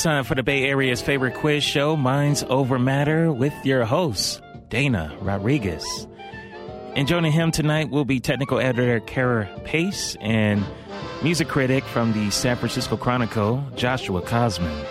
[0.00, 4.40] Time for the Bay Area's favorite quiz show, Minds Over Matter, with your host,
[4.70, 5.84] Dana Rodriguez.
[6.96, 10.64] And joining him tonight will be technical editor Kira Pace and
[11.22, 14.86] music critic from the San Francisco Chronicle, Joshua Kosman.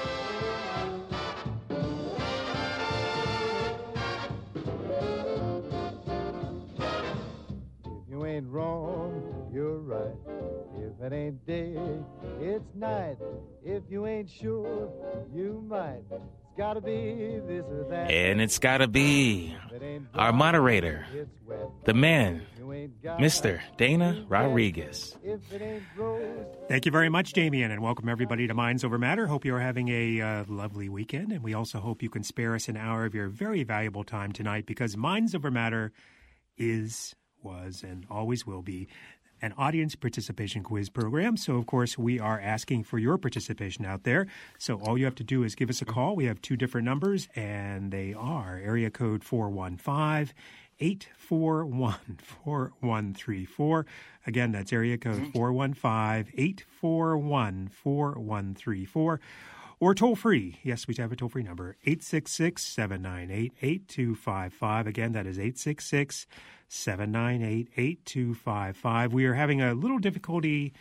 [15.60, 16.02] Might.
[16.12, 18.12] It's gotta be this or that.
[18.12, 21.06] And it's gotta be If it ain't our moderator,
[21.86, 23.60] the man, If you ain't got Mr.
[23.78, 25.18] Dana Rodriguez.
[25.24, 28.98] If it ain't rose, Thank you very much, Damien, and welcome everybody to Minds Over
[28.98, 29.28] Matter.
[29.28, 32.68] Hope you're having a uh, lovely weekend, and we also hope you can spare us
[32.68, 35.92] an hour of your very valuable time tonight because Minds Over Matter
[36.58, 38.88] is, was, and always will be
[39.42, 41.38] an audience participation quiz program.
[41.38, 44.28] So, of course, we are asking for your participation out there.
[44.58, 46.16] So, all you have to do is give us a call.
[46.16, 50.34] We have two different numbers, and they are area code 415
[50.80, 53.86] 841 4134.
[54.28, 55.32] Again, that's area code mm-hmm.
[55.32, 59.20] 415 841 4134.
[59.82, 60.60] Or toll free.
[60.62, 64.88] Yes, we have a toll free number 866 798 8255.
[64.88, 66.28] Again, that is 866
[66.70, 69.14] 798 8255.
[69.14, 70.74] We are having a little difficulty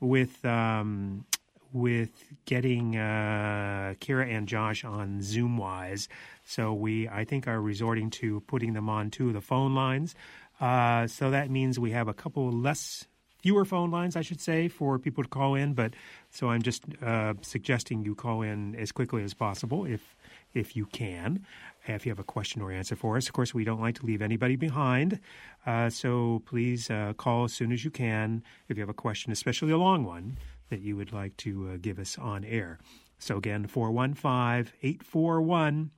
[0.00, 0.44] with.
[0.44, 1.26] Um,
[1.72, 2.10] with
[2.44, 6.08] getting uh, Kira and Josh on Zoom wise.
[6.44, 10.14] So we, I think, are resorting to putting them on two of the phone lines.
[10.60, 13.06] Uh, so that means we have a couple less,
[13.38, 15.74] fewer phone lines, I should say, for people to call in.
[15.74, 15.94] But
[16.30, 20.14] so I'm just uh, suggesting you call in as quickly as possible if
[20.54, 21.46] if you can.
[21.86, 24.06] If you have a question or answer for us, of course, we don't like to
[24.06, 25.18] leave anybody behind.
[25.66, 29.32] Uh, so please uh, call as soon as you can if you have a question,
[29.32, 30.38] especially a long one
[30.70, 32.78] that you would like to uh, give us on air.
[33.18, 35.90] So again, 415 841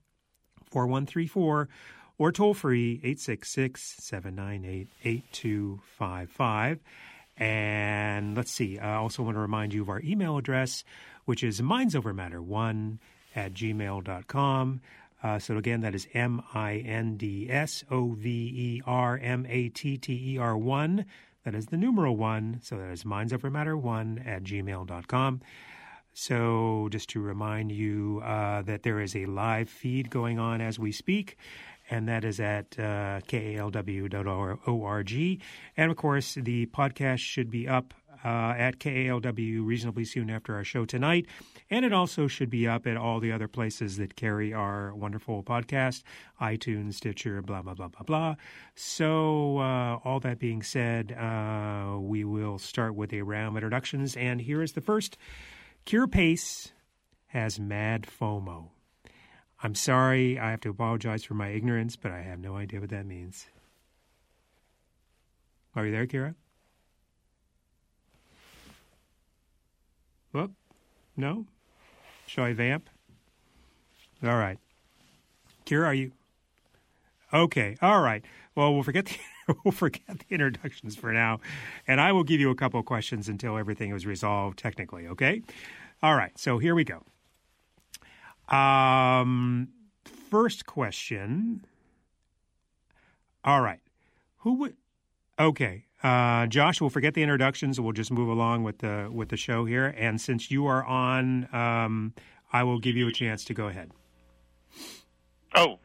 [0.71, 1.69] 4134
[2.19, 6.81] or toll free 866 798 8255.
[7.37, 10.84] And let's see, I also want to remind you of our email address,
[11.25, 12.99] which is mindsovermatter1
[13.34, 14.81] at gmail.com.
[15.25, 19.47] Uh, so again, that is M I N D S O V E R M
[19.49, 21.07] A T T E R 1.
[21.45, 22.61] That is the numeral 1.
[22.62, 25.41] So that is mindsovermatter1 at gmail.com.
[26.17, 30.79] So, just to remind you uh, that there is a live feed going on as
[30.79, 31.37] we speak,
[31.91, 34.13] and that is at uh, kalw.org.
[35.77, 40.65] And of course, the podcast should be up uh, at KALW reasonably soon after our
[40.65, 41.27] show tonight.
[41.71, 45.43] And it also should be up at all the other places that carry our wonderful
[45.43, 46.03] podcast
[46.41, 48.34] iTunes, Stitcher, blah, blah, blah, blah, blah.
[48.75, 54.17] So, uh, all that being said, uh, we will start with a round of introductions.
[54.17, 55.17] And here is the first.
[55.87, 56.73] Kira Pace
[57.29, 58.69] has mad FOMO.
[59.63, 62.91] I'm sorry, I have to apologize for my ignorance, but I have no idea what
[62.91, 63.47] that means.
[65.75, 66.34] Are you there, Kira?
[70.34, 70.50] Whoop.
[71.17, 71.47] No?
[72.27, 72.91] Shall I vamp?
[74.25, 74.59] All right.
[75.65, 76.11] Kira, are you?
[77.33, 77.77] Okay.
[77.81, 78.25] All right.
[78.56, 81.39] Well, we'll forget the we'll forget the introductions for now,
[81.87, 85.06] and I will give you a couple of questions until everything is resolved technically.
[85.06, 85.43] Okay.
[86.03, 86.37] All right.
[86.37, 87.05] So here we go.
[88.55, 89.69] Um,
[90.31, 91.65] first question.
[93.45, 93.81] All right.
[94.39, 94.75] Who would?
[95.39, 95.84] Okay.
[96.04, 97.81] Uh, Josh, we'll forget the introductions.
[97.81, 99.94] We'll just move along with the with the show here.
[99.97, 102.12] And since you are on, um,
[102.53, 103.91] I will give you a chance to go ahead.
[105.56, 105.78] Oh,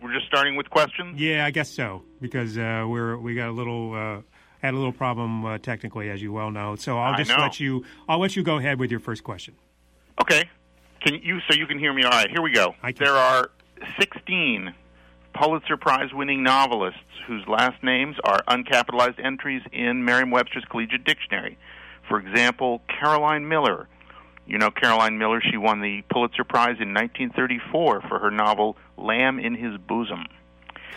[0.00, 1.20] we're just starting with questions.
[1.20, 4.20] Yeah, I guess so because uh, we're we got a little uh,
[4.62, 6.76] had a little problem uh, technically, as you well know.
[6.76, 9.54] So I'll just let you I'll let you go ahead with your first question.
[10.20, 10.48] Okay.
[11.00, 12.04] Can you so you can hear me?
[12.04, 12.30] All right.
[12.30, 12.76] Here we go.
[12.96, 13.50] There are
[13.98, 14.72] 16
[15.38, 16.98] Pulitzer Prize winning novelists
[17.28, 21.56] whose last names are uncapitalized entries in Merriam-Webster's Collegiate Dictionary.
[22.08, 23.86] For example, Caroline Miller.
[24.48, 25.40] You know Caroline Miller.
[25.40, 30.26] She won the Pulitzer Prize in 1934 for her novel *Lamb in His Bosom*.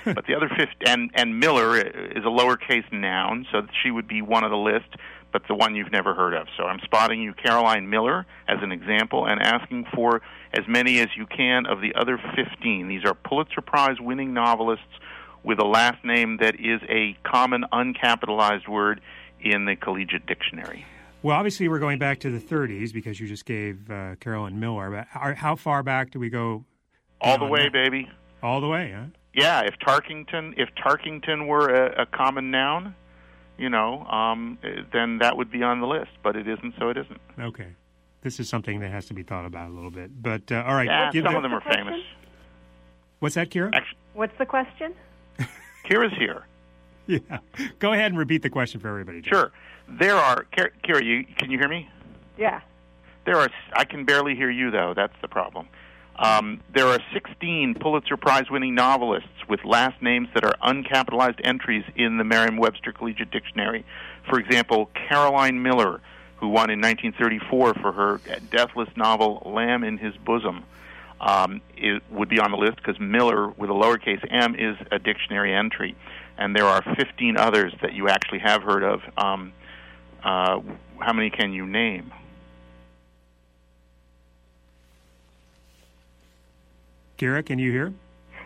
[0.05, 4.23] but the other 50, and and Miller is a lowercase noun, so she would be
[4.23, 4.87] one of the list,
[5.31, 6.47] but the one you've never heard of.
[6.57, 10.21] So I'm spotting you Caroline Miller as an example and asking for
[10.53, 12.87] as many as you can of the other 15.
[12.87, 14.85] These are Pulitzer Prize winning novelists
[15.43, 19.01] with a last name that is a common uncapitalized word
[19.39, 20.85] in the collegiate dictionary.
[21.23, 24.89] Well, obviously we're going back to the 30s because you just gave uh, Caroline Miller.
[24.89, 26.65] But how, how far back do we go?
[27.21, 27.73] All the way, that?
[27.73, 28.09] baby.
[28.41, 29.05] All the way, huh?
[29.33, 32.95] Yeah, if Tarkington if Tarkington were a, a common noun,
[33.57, 34.57] you know, um,
[34.91, 36.11] then that would be on the list.
[36.23, 37.19] But it isn't, so it isn't.
[37.39, 37.67] Okay.
[38.21, 40.21] this is something that has to be thought about a little bit.
[40.21, 41.85] But uh, all right, Yeah, give some the- of them are Question?
[41.87, 42.01] famous.
[43.19, 43.69] What's that, Kira?
[43.73, 44.93] Actually, What's the question?
[45.85, 46.45] Kira's here.
[47.07, 47.39] Yeah,
[47.79, 49.21] go ahead and repeat the question for everybody.
[49.21, 49.31] John.
[49.33, 49.51] Sure.
[49.89, 50.69] There are Kira.
[50.83, 51.89] Kira, you, can you hear me?
[52.37, 52.61] Yeah.
[53.25, 53.49] There are.
[53.73, 54.93] I can barely hear you though.
[54.95, 55.67] That's the problem.
[56.17, 62.17] Um, there are 16 Pulitzer Prize-winning novelists with last names that are uncapitalized entries in
[62.17, 63.85] the Merriam-Webster Collegiate Dictionary.
[64.29, 66.01] For example, Caroline Miller,
[66.37, 68.19] who won in 1934 for her
[68.51, 70.63] deathless novel *Lamb in His Bosom*,
[71.21, 74.99] um, it would be on the list because Miller, with a lowercase m, is a
[74.99, 75.95] dictionary entry,
[76.37, 79.01] and there are 15 others that you actually have heard of.
[79.17, 79.53] Um,
[80.23, 80.61] uh,
[80.99, 82.11] how many can you name?
[87.21, 87.93] Kira, can you hear?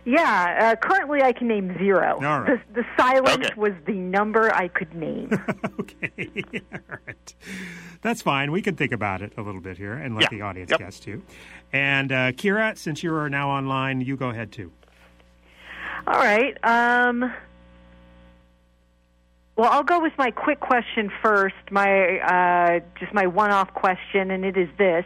[0.04, 0.74] Yeah.
[0.74, 2.16] Uh, currently, I can name zero.
[2.16, 2.60] All right.
[2.74, 3.54] The, the silence Okay.
[3.56, 5.30] was the number I could name.
[5.80, 6.12] okay,
[6.74, 7.33] all right.
[8.01, 8.51] That's fine.
[8.51, 10.27] We can think about it a little bit here and let Yeah.
[10.38, 10.80] the audience Yep.
[10.80, 11.24] guess too.
[11.72, 14.72] And uh, Kira, since you are now online, you go ahead too.
[16.06, 16.56] All right.
[16.63, 17.33] Um,
[19.56, 21.56] well, I'll go with my quick question first.
[21.71, 25.06] My uh, just my one-off question, and it is this: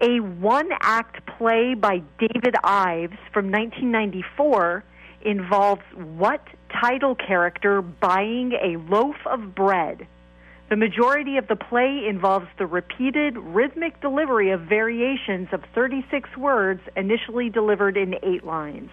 [0.00, 4.82] a one-act play by David Ives from 1994
[5.22, 6.42] involves what
[6.80, 10.06] title character buying a loaf of bread?
[10.70, 16.80] The majority of the play involves the repeated rhythmic delivery of variations of 36 words
[16.96, 18.90] initially delivered in eight lines.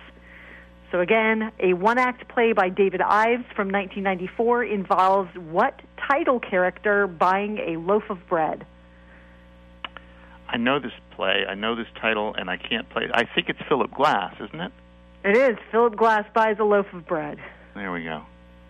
[0.92, 5.80] So again, a one-act play by David Ives from 1994 involves what
[6.10, 8.65] title character buying a loaf of bread?
[10.47, 11.45] I know this play.
[11.47, 13.11] I know this title, and I can't play it.
[13.13, 14.71] I think it's Philip Glass, isn't it?
[15.23, 17.38] It is Philip Glass buys a loaf of bread.
[17.75, 18.23] There we go.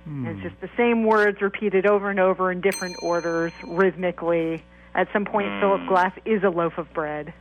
[0.10, 4.64] It's just the same words repeated over and over in different orders, rhythmically.
[4.96, 7.34] At some point, Philip Glass is a loaf of bread.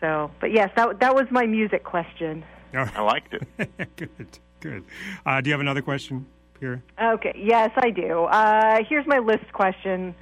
[0.00, 2.42] So, but yes, that that was my music question.
[2.74, 3.96] All I liked it.
[3.96, 4.84] good, good.
[5.26, 6.26] Uh, do you have another question,
[6.60, 6.80] Kira?
[7.00, 8.24] Okay, yes, I do.
[8.24, 10.14] Uh, here's my list question.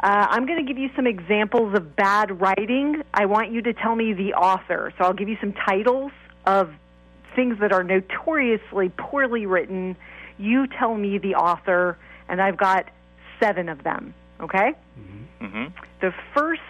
[0.00, 3.02] Uh, I'm going to give you some examples of bad writing.
[3.14, 4.92] I want you to tell me the author.
[4.98, 6.12] So I'll give you some titles
[6.44, 6.70] of
[7.34, 9.96] things that are notoriously poorly written.
[10.38, 11.96] You tell me the author,
[12.28, 12.88] and I've got
[13.40, 14.14] seven of them.
[14.40, 14.72] Okay?
[15.40, 15.66] hmm
[16.00, 16.60] The first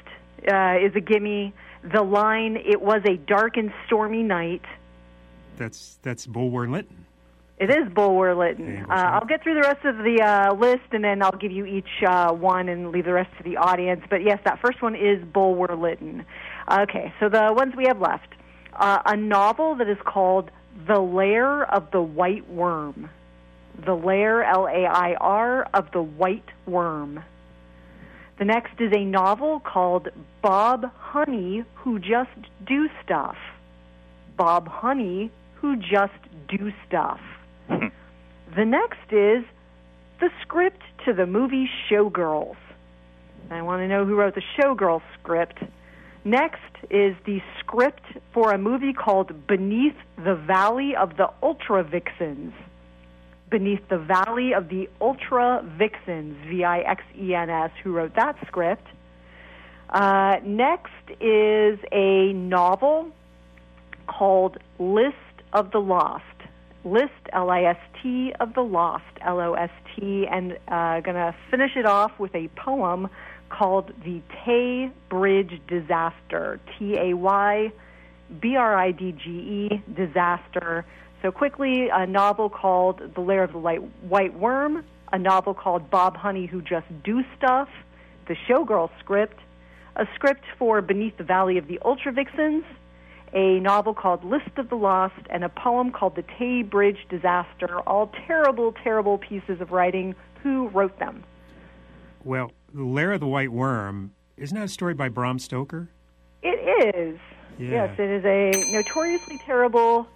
[0.49, 1.53] uh, is a gimme.
[1.83, 4.65] The line, it was a dark and stormy night.
[5.57, 7.06] That's that's Bulwer Lytton.
[7.59, 8.85] It is Bulwer Lytton.
[8.89, 8.93] Uh.
[8.93, 12.03] I'll get through the rest of the uh, list, and then I'll give you each
[12.07, 14.03] uh, one and leave the rest to the audience.
[14.11, 16.27] But yes, that first one is Bulwer Lytton.
[16.71, 18.29] Okay, so the ones we have left.
[18.75, 20.51] Uh, a novel that is called
[20.87, 23.09] The Lair of the White Worm.
[23.87, 27.25] The Lair, L A I R, of the White Worm.
[28.39, 30.09] The next is a novel called
[30.43, 32.37] Bob Honey Who Just
[32.67, 33.37] Do Stuff.
[34.37, 37.21] Bob Honey Who Just Do Stuff.
[38.57, 39.45] The next is
[40.19, 42.57] the script to the movie Showgirls.
[43.51, 45.59] I want to know who wrote the Showgirls script.
[46.25, 52.55] Next is the script for a movie called Beneath the Valley of the Ultra Vixens.
[53.51, 58.15] Beneath the Valley of the Ultra Vixens, V I X E N S, who wrote
[58.17, 58.87] that script.
[59.91, 63.11] Uh, next is a novel
[64.07, 65.15] called List
[65.53, 66.25] of the Lost.
[66.87, 71.17] List, L I S T, of the Lost, L O S T, and uh, going
[71.17, 73.09] to finish it off with a poem
[73.49, 77.73] called The Tay Bridge Disaster, T A Y
[78.41, 80.85] B R I D G E, Disaster.
[81.23, 85.91] So, quickly, a novel called The Lair of the Light, White Worm, a novel called
[85.91, 87.69] Bob Honey Who Just Do Stuff,
[88.29, 89.39] the Showgirl script,
[89.97, 92.65] a script for Beneath the Valley of the Ultra Vixens,
[93.33, 97.81] a novel called List of the Lost, and a poem called The Tay Bridge Disaster.
[97.81, 100.15] All terrible, terrible pieces of writing.
[100.43, 101.25] Who wrote them?
[102.25, 105.89] Well, The Lair of the White Worm isn't that a story by Bram Stoker?
[106.43, 107.19] It is.
[107.59, 107.71] Yeah.
[107.71, 110.07] Yes, it is a notoriously terrible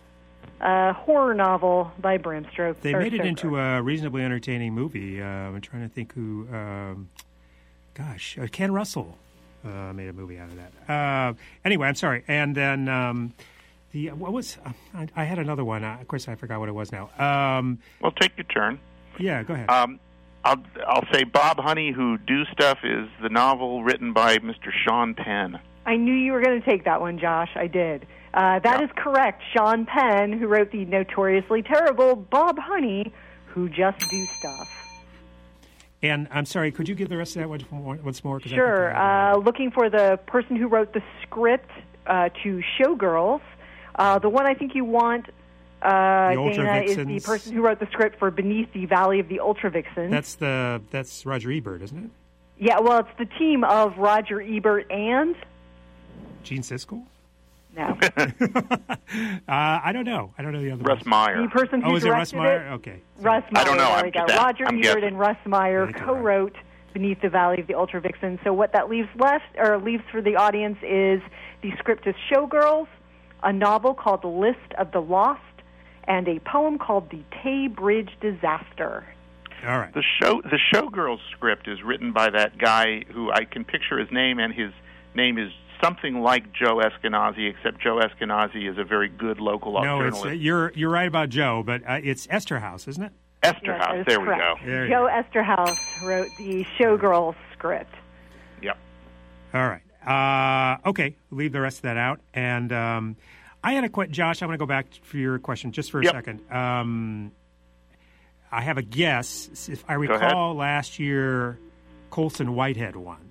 [0.61, 2.77] uh, horror novel by Bram Stoker.
[2.83, 5.23] They made it into a reasonably entertaining movie.
[5.23, 6.47] Uh, I'm trying to think who.
[6.53, 7.09] Um,
[7.95, 9.17] gosh, uh, Ken Russell
[9.65, 10.91] uh, made a movie out of that.
[10.93, 12.25] Uh, anyway, I'm sorry.
[12.29, 13.33] And then um,
[13.93, 15.85] the what was uh, I, I had another one.
[15.85, 17.11] Uh, of course, I forgot what it was now.
[17.19, 18.79] Um, Well, take your turn.
[19.19, 19.69] yeah, go ahead.
[19.71, 20.01] Um,
[20.45, 24.71] I'll I'll say Bob Honey, who do stuff, is the novel written by Mr.
[24.85, 25.59] Sean Penn.
[25.87, 27.51] I knew you were going to take that one, Josh.
[27.57, 28.07] I did.
[28.33, 28.85] Uh, that Yeah.
[28.85, 29.43] is correct.
[29.55, 33.13] Sean Penn, who wrote the notoriously terrible Bob Honey,
[33.47, 34.80] who just do stuff.
[36.03, 37.97] And I'm sorry, could you give the rest of that once more?
[38.03, 38.97] Once more 'cause I Sure.
[38.97, 41.71] Uh, looking for the person who wrote the script
[42.07, 43.43] uh, to Showgirls.
[43.95, 45.27] Uh, the one I think you want,
[45.83, 49.21] uh, The Ultra Dana, is the person who wrote the script for Beneath the Valley
[49.21, 50.11] of the Ultra Vixens.
[50.11, 52.11] that's the that's Roger Ebert, isn't it?
[52.59, 55.37] yeah, well, it's the team of Roger Ebert and
[56.43, 57.03] Gene Siskel?
[57.77, 57.99] No,
[59.49, 60.33] Uh, I don't know.
[60.39, 61.07] I don't know the other Russ ones.
[61.07, 61.43] Meyer.
[61.43, 62.69] the person who Oh, is it Russ Meyer?
[62.75, 63.01] Okay.
[63.21, 63.63] Russ Meyer.
[63.63, 63.85] I don't know.
[63.85, 64.27] There I'm we go.
[64.27, 64.37] guessing.
[64.45, 65.05] Roger I'm Ebert guessing.
[65.05, 66.55] and Russ Meyer co-wrote
[66.93, 68.39] Beneath the Valley of the Ultra Vixen.
[68.45, 71.21] So what that leaves left or leaves for the audience is
[71.63, 72.87] the script is Showgirls,
[73.43, 75.41] a novel called The List of the Lost,
[76.05, 79.05] and a poem called The Tay Bridge Disaster.
[79.67, 79.93] All right.
[79.93, 84.11] The show the Showgirls script is written by that guy who I can picture his
[84.11, 84.73] name and his
[85.15, 85.51] name is
[85.83, 90.41] something like Joe Eskenazi, except Joe Eskenazi is a very good local No, it's journalist.
[90.43, 93.13] you're you're right about Joe, but uh, it's Eszterhas, isn't it?
[93.43, 93.99] Esther Yes, that House.
[94.01, 94.55] is There we go.
[94.65, 95.41] There Joe go.
[95.41, 97.95] Eszterhas wrote the showgirl script.
[98.63, 98.77] Yep.
[99.55, 99.83] All right.
[100.85, 102.21] Uh, okay, leave the rest of that out.
[102.35, 103.17] And um,
[103.65, 104.43] I had a question, Josh.
[104.43, 106.13] I want to go back for your question just for a Yep.
[106.13, 106.51] second.
[106.53, 107.33] Um,
[108.53, 109.69] I have a guess.
[109.71, 111.59] If I recall, last year
[112.11, 113.30] Colson Whitehead won.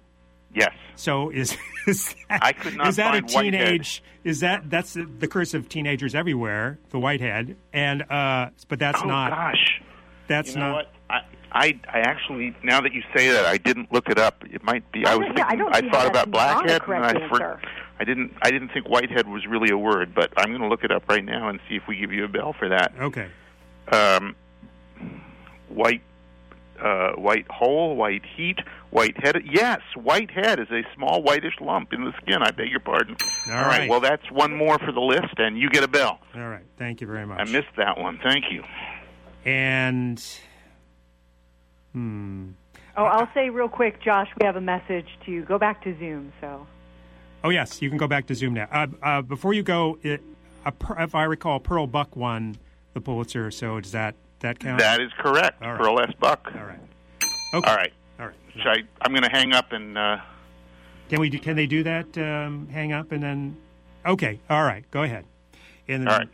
[0.54, 0.72] Yes.
[0.96, 1.56] So is
[1.88, 4.04] is that, I could not is that find a teenage?
[4.24, 6.80] Is that that's the, the curse of teenagers everywhere?
[6.90, 9.82] The Whitehead, and uh, but that's oh not gosh.
[10.28, 10.76] that's You know not.
[10.76, 10.92] what?
[11.10, 14.44] I, I I actually now that you say that I didn't look it up.
[14.52, 15.06] It might be.
[15.06, 15.72] I Oh, was yeah, I thinking.
[15.72, 17.62] don't thought about blackhead, and I for.
[18.00, 18.34] I didn't.
[18.42, 21.04] I didn't think whitehead was really a word, but I'm going to look it up
[21.10, 22.94] right now and see if we give you a bell for that.
[23.00, 23.28] Okay.
[23.92, 24.36] Um,
[25.70, 26.02] white.
[26.82, 28.58] Uh, white hole, white heat,
[28.92, 29.36] white head.
[29.46, 32.42] Yes, white head is a small whitish lump in the skin.
[32.42, 33.16] I beg your pardon.
[33.50, 33.80] All All right.
[33.80, 33.90] right.
[33.90, 36.20] Well, that's one more for the list, and you get a bell.
[36.36, 36.64] All right.
[36.78, 37.40] Thank you very much.
[37.40, 38.20] I missed that one.
[38.24, 38.64] Thank you.
[39.46, 40.24] and
[41.94, 42.50] hmm.
[42.98, 46.34] Oh, I'll say real quick, Josh, we have a message to go back to Zoom.
[46.42, 46.68] So
[47.44, 48.68] Oh yes, you can go back to Zoom now.
[48.72, 50.22] Uh, uh, before you go, it,
[50.66, 52.58] a, if I recall, Pearl Buck won
[52.94, 53.52] the Pulitzer.
[53.52, 54.80] So does that that count?
[54.80, 55.62] That is correct.
[55.62, 55.80] All right.
[55.82, 56.12] Pearl S.
[56.20, 56.52] Buck.
[56.56, 56.80] All right.
[57.54, 57.70] Okay.
[57.70, 57.94] All right.
[58.20, 58.36] All right.
[58.56, 59.98] Should I, I'm going to hang up and.
[59.98, 60.18] Uh,
[61.10, 61.30] Can we?
[61.30, 62.18] do- Can they do that?
[62.18, 63.58] Um, hang up and then.
[64.06, 64.40] Okay.
[64.50, 64.90] All right.
[64.92, 65.26] Go ahead.
[65.88, 66.30] And then, All right.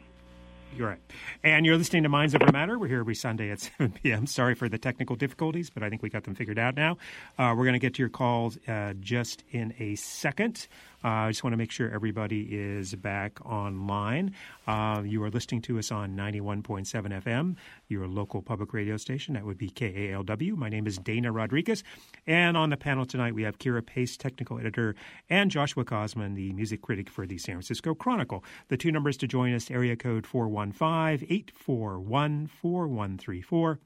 [0.77, 0.99] You're right.
[1.41, 2.77] And you're listening to Minds Over Matter.
[2.77, 4.27] We're here every Sunday at 7 p.m.
[4.27, 6.97] Sorry for the technical difficulties, but I think we got them figured out now.
[7.39, 10.67] Uh, we're going to get to your calls uh, just in a second.
[11.05, 14.33] Uh, I just want to make sure everybody is back online.
[14.65, 17.57] Uh, you are listening to us on 91.7 FM,
[17.87, 19.35] your local public radio station.
[19.35, 20.57] That would be KALW.
[20.57, 21.83] My name is Dana Rodriguez.
[22.25, 24.95] And on the panel tonight, we have Kira Pace, technical editor,
[25.29, 28.43] and Joshua Kosman, the music critic for the San Francisco Chronicle.
[28.69, 33.79] The two numbers to join us area code 415 841 4134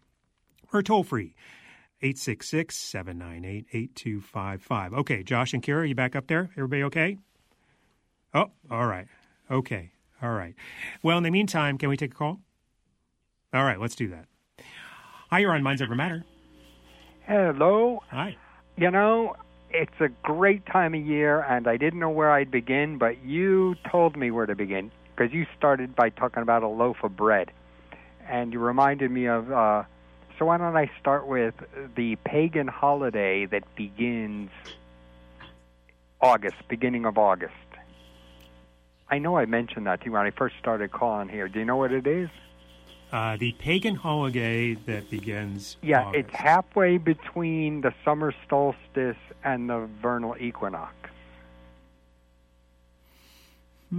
[0.72, 1.36] or toll free
[2.02, 4.94] 866 798 8255.
[4.94, 6.50] Okay, Josh and Kira, you back up there?
[6.54, 7.18] Everybody okay?
[8.34, 9.08] Oh, all right.
[9.52, 9.92] Okay.
[10.22, 10.56] All right.
[11.04, 12.40] Well, in the meantime, can we take a call?
[13.54, 14.28] All right, let's do that.
[15.30, 16.24] Hi, you're on Minds Over Matter.
[17.28, 18.02] Hello.
[18.10, 18.38] Hi.
[18.78, 19.36] You know,
[19.70, 23.76] it's a great time of year, and I didn't know where I'd begin, but you
[23.92, 27.52] told me where to begin because you started by talking about a loaf of bread,
[28.30, 29.52] and you reminded me of.
[29.52, 29.84] Uh,
[30.40, 31.54] so why don't I start with
[31.96, 34.50] the pagan holiday that begins
[36.22, 37.54] August, beginning of August.
[39.10, 41.48] I know I mentioned that to you when I first started calling here.
[41.50, 42.30] Do you know what it is?
[43.12, 45.78] Uh, the pagan holiday that begins.
[45.82, 46.28] Yeah, August.
[46.28, 50.94] it's halfway between the summer solstice and the vernal equinox.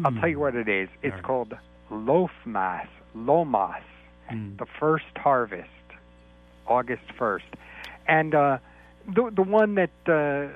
[0.05, 0.89] I'll tell you what it is.
[1.03, 1.23] It's Alright.
[1.25, 1.55] called
[1.91, 3.83] Lofmas, Lomas,
[4.31, 4.55] Hmm.
[4.59, 5.69] the first harvest,
[6.67, 7.43] August 1st.
[8.07, 8.59] And uh,
[9.07, 10.49] the, the one that uh,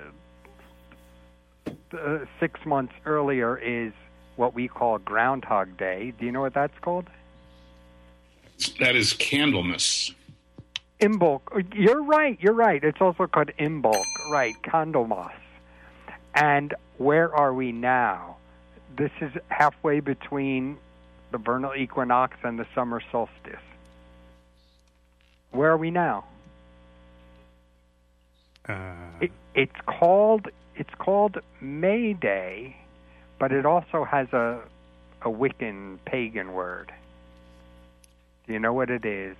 [1.96, 3.92] uh, six months earlier is
[4.36, 6.12] what we call Groundhog Day.
[6.18, 7.06] Do you know what that's called?
[8.80, 10.12] That is Candlemas.
[11.00, 11.40] Imbolc.
[11.74, 12.38] You're right.
[12.40, 12.82] You're right.
[12.82, 14.04] It's also called Imbolc.
[14.30, 14.54] Right.
[14.62, 15.32] Candlemas.
[16.34, 18.36] And where are we now?
[18.96, 20.78] This is halfway between
[21.32, 23.60] the vernal equinox and the summer solstice.
[25.54, 26.24] Where are we now?
[28.68, 32.76] Uh, It, it's called it's called May Day,
[33.38, 34.60] but it also has a
[35.22, 36.92] a Wiccan pagan word.
[38.46, 39.36] Do you know what it is?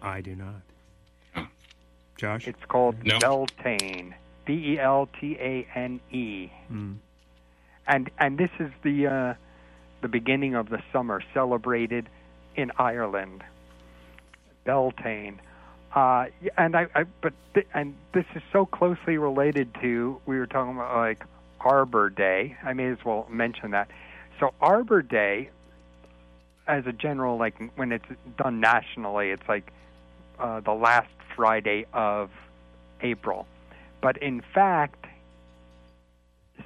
[0.00, 1.48] I do not.
[2.16, 2.46] Josh?
[2.48, 3.18] It's called No.
[3.18, 4.14] Beltane.
[4.46, 6.48] B E L T A N E.
[6.72, 6.96] Mm.
[7.88, 9.34] And and this is the uh,
[10.00, 12.08] the beginning of the summer celebrated
[12.54, 13.42] in Ireland.
[14.64, 15.40] Beltane.
[15.96, 16.26] Uh,
[16.58, 20.74] and I, I but th- and this is so closely related to we were talking
[20.74, 21.24] about like
[21.58, 22.54] Arbor Day.
[22.62, 23.88] I may as well mention that.
[24.38, 25.48] So Arbor Day,
[26.68, 28.04] as a general, like when it's
[28.36, 29.72] done nationally, it's like
[30.38, 32.30] uh, the last Friday of
[33.00, 33.46] April.
[34.02, 35.06] But in fact,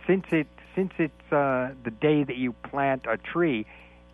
[0.08, 3.64] since it since it's uh, the day that you plant a tree,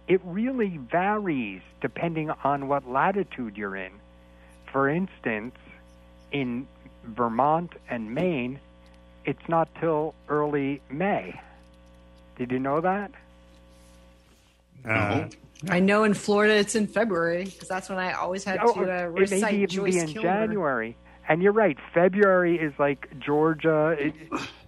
[0.09, 3.93] it really varies depending on what latitude you're in.
[4.77, 5.55] For instance,
[6.33, 6.67] in
[7.03, 8.61] Vermont and Maine,
[9.25, 11.41] it's not till early May.
[12.37, 13.11] Did you know that?
[14.87, 15.29] Uh,
[15.71, 18.81] I know in Florida it's in February because that's when I always had Oh, to
[18.81, 20.23] uh, it may recite be even Joyce be in Kilmer.
[20.47, 20.97] January.
[21.27, 21.79] And you're right.
[21.95, 24.13] February is like Georgia, it,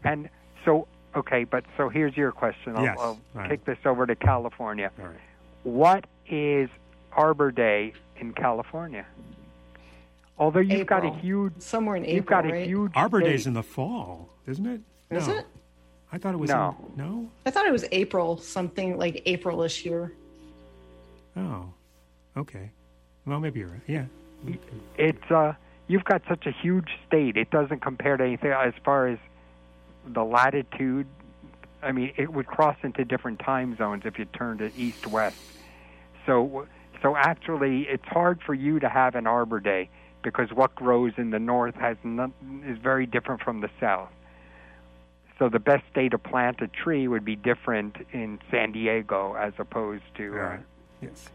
[0.05, 0.31] and
[0.65, 1.45] so okay.
[1.45, 2.77] But so here's your question.
[2.77, 2.97] I'll, Yes.
[2.99, 3.51] I'll All right.
[3.51, 4.91] kick this over to California.
[4.99, 5.21] all right.
[5.65, 6.71] What is
[7.13, 9.05] Arbor Day in California?
[10.39, 12.67] Although you've got a huge, Somewhere in April, you've got a right?
[12.67, 13.21] huge Arbor.
[13.21, 14.81] Day's in the fall, isn't it?
[15.11, 15.39] Is No.
[15.39, 15.47] it?
[16.13, 16.49] I thought it was.
[16.51, 16.77] No.
[16.97, 17.31] In, no.
[17.45, 20.13] I thought it was April, something like April-ish here.
[21.37, 21.67] Oh.
[22.37, 22.71] Okay.
[23.27, 23.81] Well, maybe you're right.
[23.87, 24.05] Yeah.
[24.97, 25.53] it's uh
[25.89, 29.19] you've got such a huge state it doesn't compare to anything as far as
[30.07, 31.09] the latitude
[31.83, 35.37] i mean it would cross into different time zones if you turned it east west
[36.25, 36.69] so
[37.03, 39.89] so actually it's hard for you to have an arbor day
[40.31, 42.31] because what grows in the north has not,
[42.65, 44.11] is very different from the south
[45.39, 49.53] so the best day to plant a tree would be different in san diego as
[49.59, 50.61] opposed to uh, right.
[51.01, 51.29] Yes.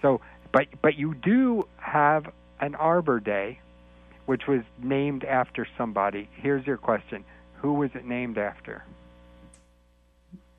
[0.00, 0.20] so,
[0.52, 3.60] but but you do have an Arbor Day,
[4.26, 6.28] which was named after somebody.
[6.36, 7.24] Here's your question:
[7.56, 8.84] Who was it named after?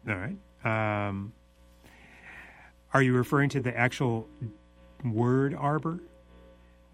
[0.07, 0.37] All right.
[0.63, 1.33] Um,
[2.93, 4.27] are you referring to the actual
[5.03, 5.99] word arbor?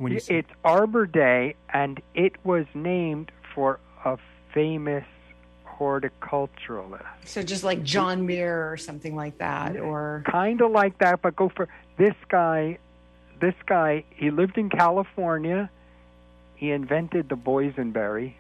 [0.02, 4.18] When you say, It's Arbor Day, and it was named for a
[4.54, 5.06] famous
[5.66, 7.06] horticulturalist.
[7.26, 11.36] So just like John Muir or something like that, or Kind of like that, but
[11.36, 12.80] go for this guy.
[13.40, 15.70] This guy, he lived in California.
[16.56, 18.34] He invented the boysenberry,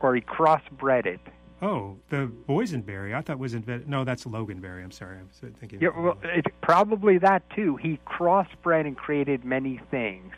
[0.00, 1.20] or he crossbred it.
[1.62, 3.14] oh, the boysenberry.
[3.14, 3.88] I thought was invented.
[3.88, 4.84] No, that's loganberry.
[4.84, 5.16] I'm sorry.
[5.18, 5.80] I was thinking.
[5.80, 7.76] Yeah, well, it, probably that too.
[7.76, 10.32] He crossbred and created many things.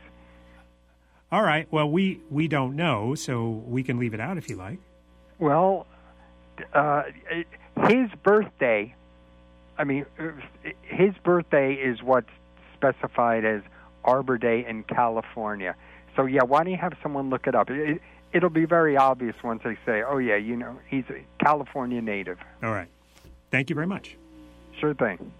[1.33, 1.67] All right.
[1.71, 4.79] Well, we we don't know, so we can leave it out if you like.
[5.39, 5.87] Well,
[6.73, 7.03] uh,
[7.89, 8.95] his birthday,
[9.77, 10.07] I mean,
[10.83, 12.31] his birthday is what's
[12.75, 13.63] specified as
[14.05, 15.75] Arbor Day in California.
[16.15, 17.71] So, yeah, why don't you have someone look it up?
[17.71, 18.01] It,
[18.33, 22.39] it'll be very obvious once they say, oh, yeah, you know, he's a California native.
[22.63, 22.89] All right.
[23.51, 24.17] Thank you very much.
[24.79, 25.33] Sure thing.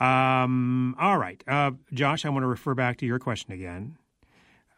[0.00, 2.24] Um, all right, uh, Josh.
[2.24, 3.96] I want to refer back to your question again.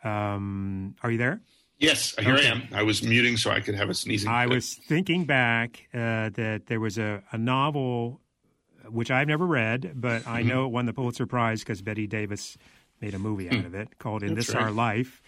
[0.05, 1.41] Um, are you there?
[1.79, 2.47] Yes, here Okay.
[2.47, 2.63] I am.
[2.73, 4.31] I was muting so I could have a sneezing.
[4.31, 8.21] I was thinking back uh, that there was a, a novel
[8.89, 12.57] which I've never read, but I know it won the Pulitzer Prize because Bette Davis
[13.01, 14.65] made a movie out of it called "In That's This right.
[14.65, 15.23] Our Life,"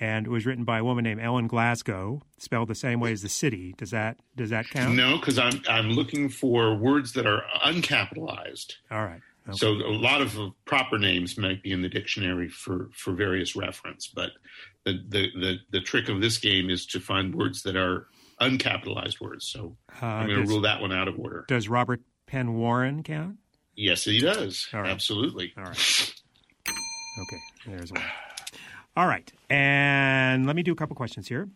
[0.00, 3.22] and it was written by a woman named Ellen Glasgow, spelled the same way as
[3.22, 3.74] the city.
[3.78, 4.96] Does that does that count?
[4.96, 8.74] No, because I'm I'm looking for words that are uncapitalized.
[8.90, 9.20] All right.
[9.48, 9.56] Okay.
[9.58, 14.06] So a lot of proper names might be in the dictionary for, for various reference,
[14.06, 14.30] but
[14.84, 18.06] the, the, the, the trick of this game is to find words that are
[18.40, 19.46] uncapitalized words.
[19.46, 21.44] So Uh, I'm going to rule that one out of order.
[21.48, 23.36] does Robert Penn Warren count?
[23.76, 24.66] Yes, he does.
[24.72, 24.90] Right.
[24.90, 25.52] Absolutely.
[25.58, 26.14] All right.
[26.68, 28.02] Okay, there's one.
[28.96, 31.48] All right, and let me do a couple questions here.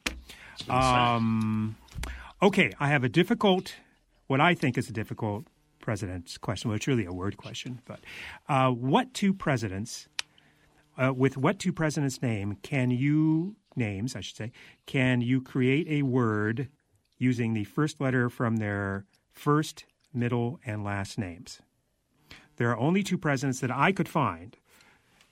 [0.69, 1.77] Um,
[2.43, 3.75] okay, I have a difficult,
[4.27, 5.47] what I think is a difficult
[5.89, 6.69] president's question.
[6.69, 8.01] Well, it's really a word question, but
[8.47, 10.07] uh, what two presidents,
[10.99, 14.53] uh, with what two presidents' name can you names, I should say,
[14.85, 16.69] can you create a word
[17.17, 21.63] using the first letter from their first, middle, and last names?
[22.57, 24.59] There are only two presidents that I could find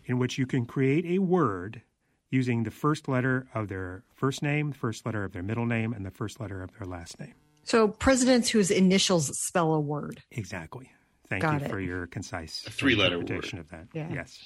[0.06, 1.82] in which you can create a word
[2.30, 5.92] using the first letter of their first name, the first letter of their middle name,
[5.92, 7.34] and the first letter of their last name.
[7.66, 10.22] So presidents whose initials spell a word.
[10.30, 10.90] Exactly.
[11.28, 11.70] Thank Got you it.
[11.70, 13.88] for your concise A three-letter interpretation of that.
[13.92, 14.08] Yeah.
[14.12, 14.38] Yes.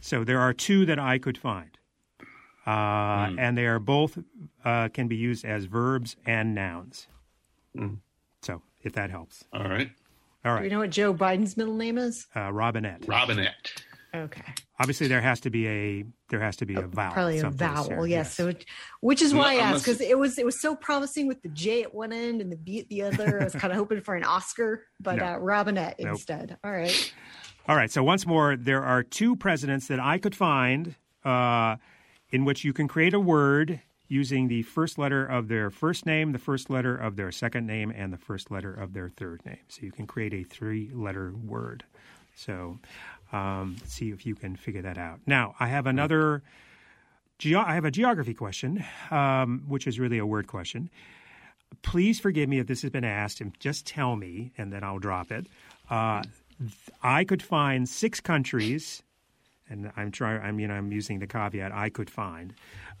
[0.00, 1.78] So there are two that I could find,
[2.66, 3.38] uh, Hmm.
[3.38, 4.18] and they are both
[4.64, 7.06] uh, can be used as verbs and nouns.
[7.76, 7.94] Hmm.
[8.42, 9.90] So if that helps, All right.
[10.44, 10.58] All right.
[10.58, 10.72] Do we right.
[10.72, 12.26] know what Joe Biden's middle name is?
[12.34, 13.06] Uh, Robinette.
[13.06, 13.84] Robinette.
[14.14, 14.42] Okay.
[14.78, 17.12] Obviously, there has to be a there has to be a vowel.
[17.12, 18.06] Probably a someplace vowel, there.
[18.06, 18.34] yes.
[18.34, 18.64] So, it,
[19.00, 21.82] which is why I asked because it was it was so promising with the J
[21.82, 23.40] at one end and the B at the other.
[23.40, 25.24] I was kind of hoping for an Oscar, but No.
[25.24, 26.08] uh, Robinette Nope.
[26.12, 26.58] instead.
[26.62, 27.14] All right.
[27.68, 27.90] All right.
[27.90, 30.94] So once more, there are two presidents that I could find
[31.24, 31.76] uh,
[32.30, 36.32] in which you can create a word using the first letter of their first name,
[36.32, 39.56] the first letter of their second name, and the first letter of their third name.
[39.68, 41.84] So you can create a three letter word.
[42.34, 42.78] So
[43.32, 45.20] um, see if you can figure that out.
[45.26, 46.42] Now, I have another.
[47.38, 50.90] Ge- I have a geography question, um, which is really a word question.
[51.82, 54.98] Please forgive me if this has been asked, and just tell me, and then I'll
[54.98, 55.46] drop it.
[55.88, 56.22] Uh,
[57.02, 59.02] I could find six countries,
[59.68, 60.42] and I'm trying.
[60.42, 61.72] I mean, I'm using the caveat.
[61.72, 62.54] I could find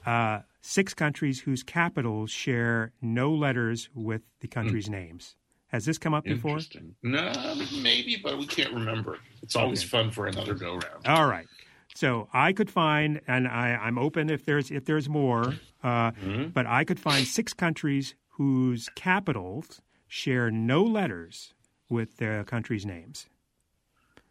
[0.06, 5.36] uh, six countries whose capitals share no letters with the countries' names.
[5.72, 6.58] Has this come up before?
[7.02, 7.32] No,
[7.80, 9.18] maybe, but we can't remember.
[9.42, 9.88] It's always Okay.
[9.88, 11.06] fun for another go round.
[11.06, 11.46] All right.
[11.94, 16.12] So I could find, and I, I'm open if there's if there's more, uh,
[16.52, 21.54] but I could find six countries whose capitals share no letters
[21.88, 23.26] with their countries' names.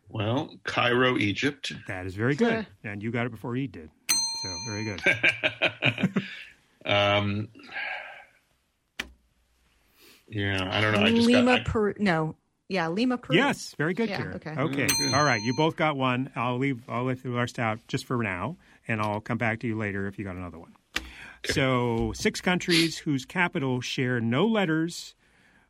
[0.09, 1.73] Well, Cairo, Egypt.
[1.87, 3.89] That is very good, and you got it before he did.
[4.43, 6.23] So very good.
[6.85, 7.47] um,
[10.31, 11.01] yeah, I don't know.
[11.05, 11.93] I just Lima, got, I- Peru.
[11.99, 12.35] No,
[12.69, 13.35] yeah, Lima, Peru.
[13.37, 14.35] Yes, very good, Yeah, Karen.
[14.35, 14.51] okay.
[14.57, 14.85] Okay.
[14.87, 15.13] Mm, good.
[15.13, 15.41] All right.
[15.41, 16.31] You both got one.
[16.35, 16.81] I'll leave.
[16.89, 20.07] I'll leave the rest out just for now, and I'll come back to you later
[20.07, 20.73] if you got another one.
[21.45, 25.15] So, six countries whose capitals share no letters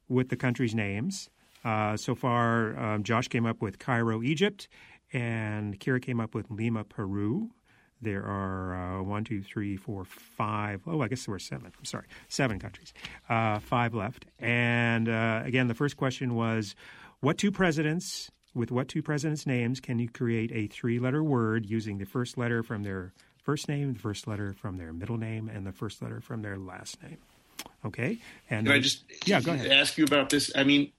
[0.10, 1.30] with the countries' names.
[1.64, 4.68] Uh, so far, um, Josh came up with Cairo, Egypt,
[5.14, 7.52] and Kira came up with Lima, Peru.
[8.02, 10.82] There are uh, one, two, three, four, five.
[10.88, 11.72] Oh, I guess there were seven.
[11.78, 12.94] I'm sorry, seven countries.
[13.30, 14.26] Uh, five left.
[14.40, 16.76] And uh, again, the first question was,
[17.20, 22.00] what two presidents with what two presidents' names can you create a three-letter word using
[22.00, 25.66] the first letter from their first name, the first letter from their middle name, and
[25.66, 27.18] the first letter from their last name?
[27.86, 28.18] Okay.
[28.50, 29.72] And Can I just yeah, go ahead.
[29.72, 30.52] ask you about this?
[30.56, 30.92] I mean,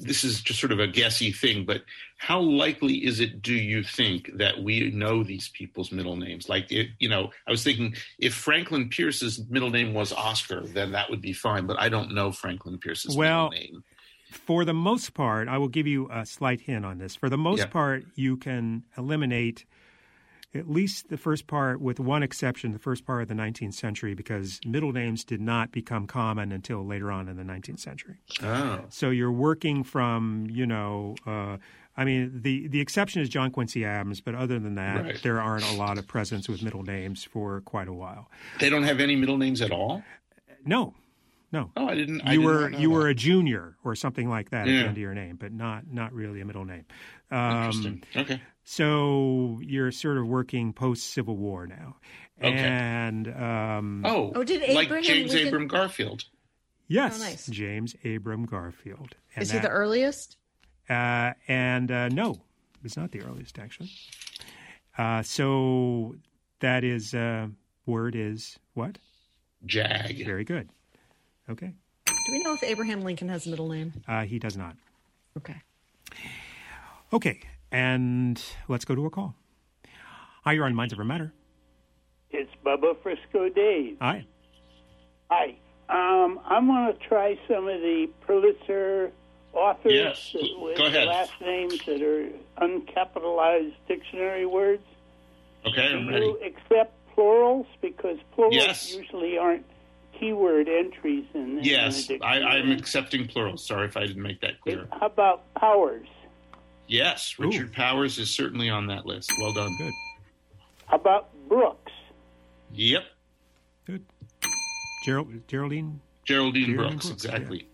[0.00, 1.82] this is just sort of a guessy thing, but
[2.18, 6.48] how likely is it, do you think, that we know these people's middle names?
[6.48, 10.92] Like, it, you know, I was thinking if Franklin Pierce's middle name was Oscar, then
[10.92, 13.84] that would be fine, but I don't know Franklin Pierce's Well, middle name.
[14.30, 17.14] For the most part, I will give you a slight hint on this.
[17.14, 17.66] For the most Yeah.
[17.66, 19.64] part, you can eliminate
[20.54, 24.14] at least the first part, with one exception, the first part of the 19th century,
[24.14, 28.16] because middle names did not become common until later on in the 19th century.
[28.42, 31.58] Oh, So you're working from, you know, uh,
[31.98, 35.22] I mean, the, the exception is John Quincy Adams, but other than that, Right.
[35.22, 38.30] there aren't a lot of presidents with middle names for quite a while.
[38.60, 40.02] they don't have any middle names at all?
[40.64, 40.94] No,
[41.52, 41.70] no.
[41.76, 42.22] Oh, I didn't.
[42.22, 42.94] I you were you that.
[42.94, 45.84] were a junior or something like that at the end of your name, but not
[45.90, 46.84] not really a middle name.
[47.30, 48.02] Um, Interesting.
[48.16, 48.42] Okay.
[48.68, 51.96] So you're sort of working post Civil War now,
[52.42, 52.52] Okay.
[52.52, 56.24] and um, Oh, Oh, did like James Lincoln- Abram Garfield.
[56.88, 57.46] yes, Oh, nice.
[57.46, 59.14] James Abram Garfield.
[59.36, 60.36] And Is he the earliest?
[60.90, 62.40] Uh, and uh, no,
[62.82, 63.90] it's not the earliest actually.
[64.98, 66.16] Uh, so
[66.60, 67.46] that is uh,
[67.86, 68.98] word is what?
[69.64, 70.24] Jag.
[70.24, 70.68] Very good.
[71.48, 71.72] Okay,
[72.06, 73.92] Do we know if Abraham Lincoln has a middle name?
[74.08, 74.74] uh, he does not.
[75.36, 75.54] Okay.
[77.12, 77.40] Okay,
[77.76, 79.34] and let's go to a call.
[80.44, 81.34] Hi, you're on Minds Over Matter.
[82.30, 83.98] It's Bubba Frisco Dave.
[84.00, 84.24] Hi.
[85.30, 85.56] Hi.
[85.90, 89.12] Um, I want to try some of the Pulitzer
[89.52, 90.34] authors Yes.
[90.58, 91.06] with Go ahead.
[91.06, 92.30] last names that are
[92.66, 94.82] uncapitalized dictionary words.
[95.66, 96.24] Okay, Do I'm ready.
[96.26, 97.66] you accept plurals?
[97.82, 98.94] Because plurals Yes.
[98.96, 99.66] usually aren't
[100.18, 102.44] keyword entries in, in Yes, a I, dictionary.
[102.44, 103.62] I'm accepting plurals.
[103.66, 104.88] Sorry if I didn't make that clear.
[104.98, 106.06] How about powers?
[106.88, 107.72] Yes, Richard Ooh.
[107.72, 109.32] Powers is certainly on that list.
[109.40, 109.74] Well done.
[109.78, 109.92] Good.
[110.86, 111.92] How about Brooks?
[112.72, 113.02] Yep,
[113.86, 114.04] Good.
[115.04, 116.00] Gerald, Geraldine.
[116.24, 117.68] Geraldine, Geraldine Brooks, Brooks, exactly.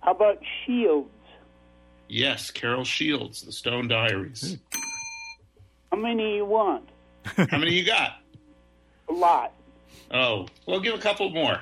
[0.00, 1.08] How about Shields?
[2.08, 4.58] Yes, Carol Shields, The Stone Diaries.
[5.90, 6.88] How many you want?
[7.24, 8.16] How many you got?
[9.08, 9.52] A lot.
[10.10, 11.60] Oh, well, give a couple more.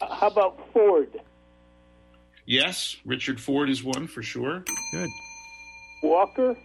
[0.00, 1.08] Uh, How about Ford?
[2.44, 4.64] Yes, Richard Ford is one for sure.
[4.92, 5.08] Good.
[6.02, 6.56] Walker?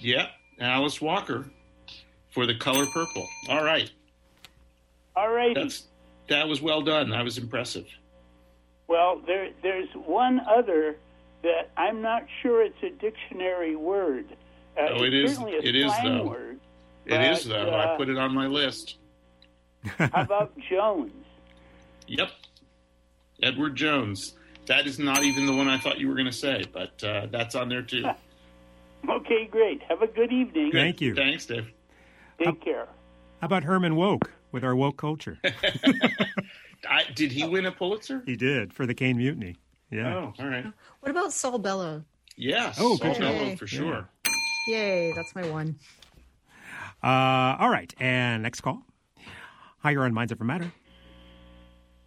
[0.00, 0.28] Yep,
[0.60, 1.46] Alice Walker
[2.32, 3.26] for the color purple.
[3.48, 3.90] All right.
[5.14, 5.56] All right.
[6.28, 7.10] that was well done.
[7.10, 7.86] That was impressive.
[8.88, 10.96] Well, there, there's one other
[11.42, 14.26] that I'm not sure it's a dictionary word.
[14.78, 16.24] Uh, Oh, it's is- Certainly a it is, though.
[16.24, 16.60] word.
[17.06, 17.70] It is But, though.
[17.70, 18.96] uh, I put it on my list.
[19.98, 21.12] How about Jones?
[22.08, 22.30] Yep,
[23.42, 24.34] Edward Jones.
[24.66, 27.26] That is not even the one I thought you were going to say, but uh,
[27.30, 28.04] that's on there too.
[29.08, 29.82] Okay, great.
[29.88, 30.72] Have a good evening.
[30.72, 31.14] Thank you.
[31.14, 31.72] Thanks, Dave.
[32.42, 32.88] Take care.
[33.40, 35.38] How about Herman Wouk with our woke culture?
[36.88, 38.22] I, did he win a Pulitzer?
[38.26, 39.56] he did for the Caine Mutiny.
[39.90, 40.14] Yeah.
[40.14, 40.66] Oh, all right.
[41.00, 42.02] What about Saul Bellow?
[42.36, 42.76] Yes.
[42.80, 44.08] Oh, Saul good Bellow for sure.
[44.68, 45.76] Yay, that's my one.
[47.02, 48.82] Uh, all right, and next call.
[49.78, 50.72] Hi, you're on Minds Over Matter.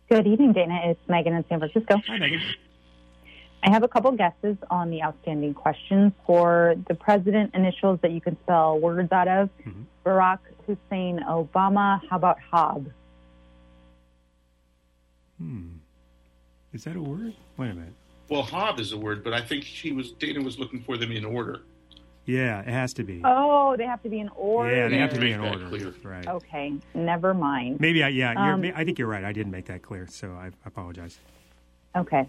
[0.09, 0.79] Good evening, Dana.
[0.85, 1.95] It's Megan in San Francisco.
[2.07, 2.41] Hi, Megan.
[3.63, 8.21] I have a couple guesses on the outstanding questions for the president initials that you
[8.21, 9.49] can spell words out of.
[9.65, 9.83] Mhm.
[10.05, 11.99] Barack Hussein Obama.
[12.09, 12.89] How about Hob?
[15.37, 15.67] Hmm.
[16.73, 17.33] Is that a word?
[17.57, 17.93] Wait a minute.
[18.29, 21.11] Well, hob is a word, but I think she was Dana was looking for them
[21.11, 21.61] in order.
[22.25, 23.21] Yeah, it has to be.
[23.25, 24.75] Oh, they have to be in order.
[24.75, 25.67] yeah, they have to to be in order.
[25.67, 25.93] clear.
[26.03, 26.27] Right.
[26.27, 27.79] Okay, never mind.
[27.79, 29.23] Maybe I, yeah, Um, you're, I think you're right.
[29.23, 31.19] I didn't make that clear, so I apologize.
[31.95, 32.27] Okay.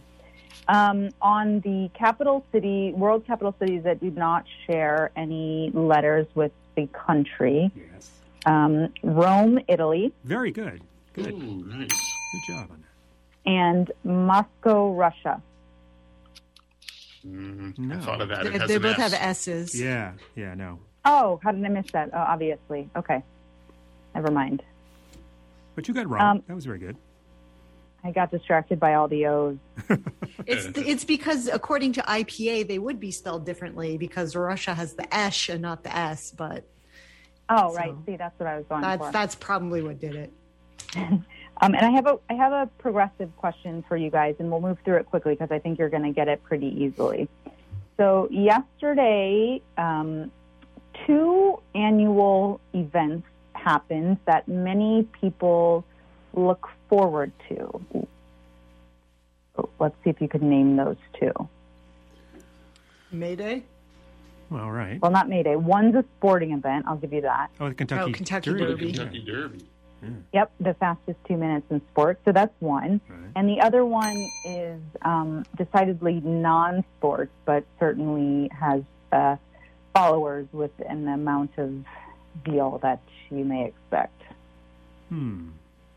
[0.68, 6.52] Um, on the capital city, world capital cities that do not share any letters with
[6.76, 8.10] the country, Yes.
[8.46, 10.82] um, Rome, Italy, Very good.
[11.14, 11.32] Good.
[11.32, 11.88] Ooh, nice.
[11.88, 12.84] Good job on
[13.46, 15.42] and Moscow, Russia.
[17.26, 17.78] Mhm.
[17.78, 17.96] No.
[17.96, 18.46] I thought of that.
[18.46, 19.12] It They, has they both S.
[19.12, 19.78] have S's.
[19.80, 20.78] Yeah, yeah, no.
[21.04, 22.10] Oh, how did I miss that?
[22.12, 22.88] Oh, obviously.
[22.96, 23.22] Okay.
[24.14, 24.62] Never mind.
[25.74, 26.20] But you got it wrong.
[26.22, 26.96] Um, that was very good.
[28.02, 29.58] I got distracted by all the O's.
[30.46, 35.14] It's it's because according to IPA they would be spelled differently because Russia has the
[35.14, 36.32] esh and not the s.
[36.34, 36.64] But
[37.48, 37.94] Oh, right.
[38.06, 39.12] See, that's what I was going that's for.
[39.12, 40.32] that's probably what did it.
[41.62, 44.62] Um, and I have a I have a progressive question for you guys, and we'll
[44.62, 47.28] move through it quickly because I think you're going to get it pretty easily.
[47.98, 50.32] So yesterday, um,
[51.06, 55.84] two annual events happened that many people
[56.32, 58.06] look forward to.
[59.78, 61.32] Let's see if you could name those two.
[63.12, 63.64] Mayday.
[64.52, 65.00] All right.
[65.00, 65.56] Well, not Mayday.
[65.56, 66.86] One's a sporting event.
[66.88, 67.50] I'll give you that.
[67.60, 68.64] Oh, the Kentucky, Oh, Kentucky Derby.
[68.64, 68.92] Derby.
[68.92, 69.64] Kentucky Derby.
[70.32, 72.20] Yep, the fastest two minutes in sports.
[72.24, 73.02] So that's one.
[73.08, 73.18] Right.
[73.36, 74.16] And the other one
[74.46, 79.36] is um, decidedly non sports, but certainly has uh,
[79.94, 81.84] followers with an amount of
[82.48, 84.22] zeal that you may expect.
[85.10, 85.48] Hmm.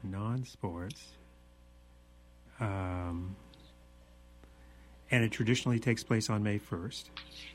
[0.03, 1.13] Non-sports.
[2.59, 3.35] Um,
[5.11, 7.05] and it traditionally takes place on May 1st,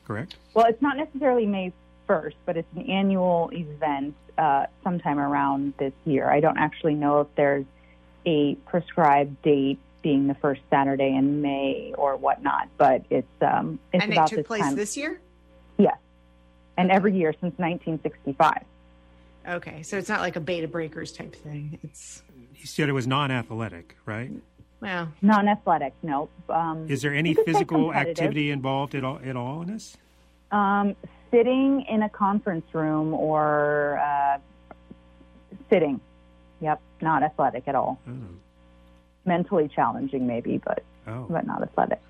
[0.05, 0.35] correct?
[0.53, 1.73] Well, it's not necessarily May
[2.07, 6.29] 1st, but it's an annual event uh, sometime around this year.
[6.29, 7.65] I don't actually know if there's
[8.25, 14.03] a prescribed date being the first Saturday in May or whatnot, but it's um, it's
[14.03, 14.75] and it took this place time.
[14.75, 15.19] this year.
[15.77, 15.97] Yes,
[16.77, 18.63] and every year since 1965.
[19.47, 21.79] Okay, so it's not like a Bay to Breakers type thing.
[21.83, 22.21] It's
[22.59, 24.31] You said it was non-athletic, right?
[24.81, 26.29] well, Non-athletic, no.
[26.49, 29.69] Um, Is there any you could say physical activity involved at all, at all in
[29.73, 29.95] this?
[30.51, 30.95] Um,
[31.31, 34.37] sitting in a conference room or uh,
[35.69, 35.99] sitting.
[36.61, 37.99] Yep, not athletic at all.
[38.07, 38.11] Oh.
[39.25, 41.25] Mentally challenging, maybe, but Oh.
[41.29, 42.01] but not athletic.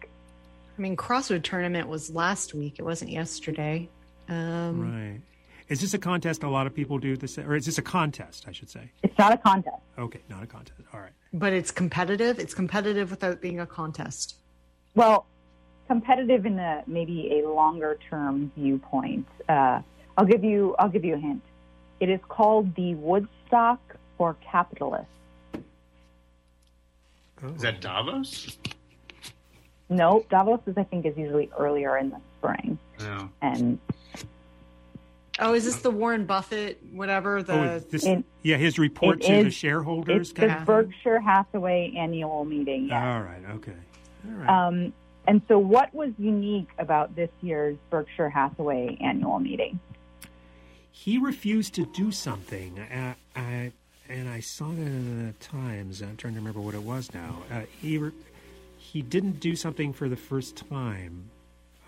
[0.77, 2.75] I mean, CrossFit tournament was last week.
[2.79, 3.87] It wasn't yesterday.
[4.27, 5.21] Um, Right.
[5.69, 8.45] Is this a contest a lot of people do this, or is this a contest,
[8.47, 8.91] I should say?
[9.03, 9.77] It's not a contest.
[9.99, 10.81] Okay, not a contest.
[10.93, 11.11] All right.
[11.31, 12.39] But it's competitive.
[12.39, 14.37] It's competitive without being a contest.
[14.95, 15.27] Well,
[15.87, 19.27] competitive in a maybe a longer term viewpoint.
[19.47, 19.81] Uh,
[20.17, 21.43] I'll give you I'll give you a hint.
[21.99, 23.79] It is called the Woodstock
[24.17, 25.05] for Capitalists.
[27.43, 27.49] Oh.
[27.55, 28.57] Is that Davos?
[29.87, 33.29] No, Davos is I think is usually earlier in the spring, No.
[33.41, 33.79] and
[35.39, 37.41] Oh, is this the Warren Buffett, whatever?
[37.41, 40.31] The oh, this, it- yeah, his report it to the shareholders.
[40.31, 40.65] it's the of?
[40.65, 42.87] Berkshire Hathaway annual meeting.
[42.87, 42.93] yes.
[43.03, 43.41] All right.
[43.55, 43.73] Okay.
[44.27, 44.67] All right.
[44.67, 44.93] Um,
[45.27, 49.79] and so, what was unique about this year's Berkshire Hathaway annual meeting?
[50.91, 52.77] he refused to do something.
[52.77, 53.71] Uh, I,
[54.09, 56.01] and I saw that in the Times.
[56.01, 57.37] I'm trying to remember what it was now.
[57.49, 58.11] Uh, he re-
[58.77, 61.29] he didn't do something for the first time.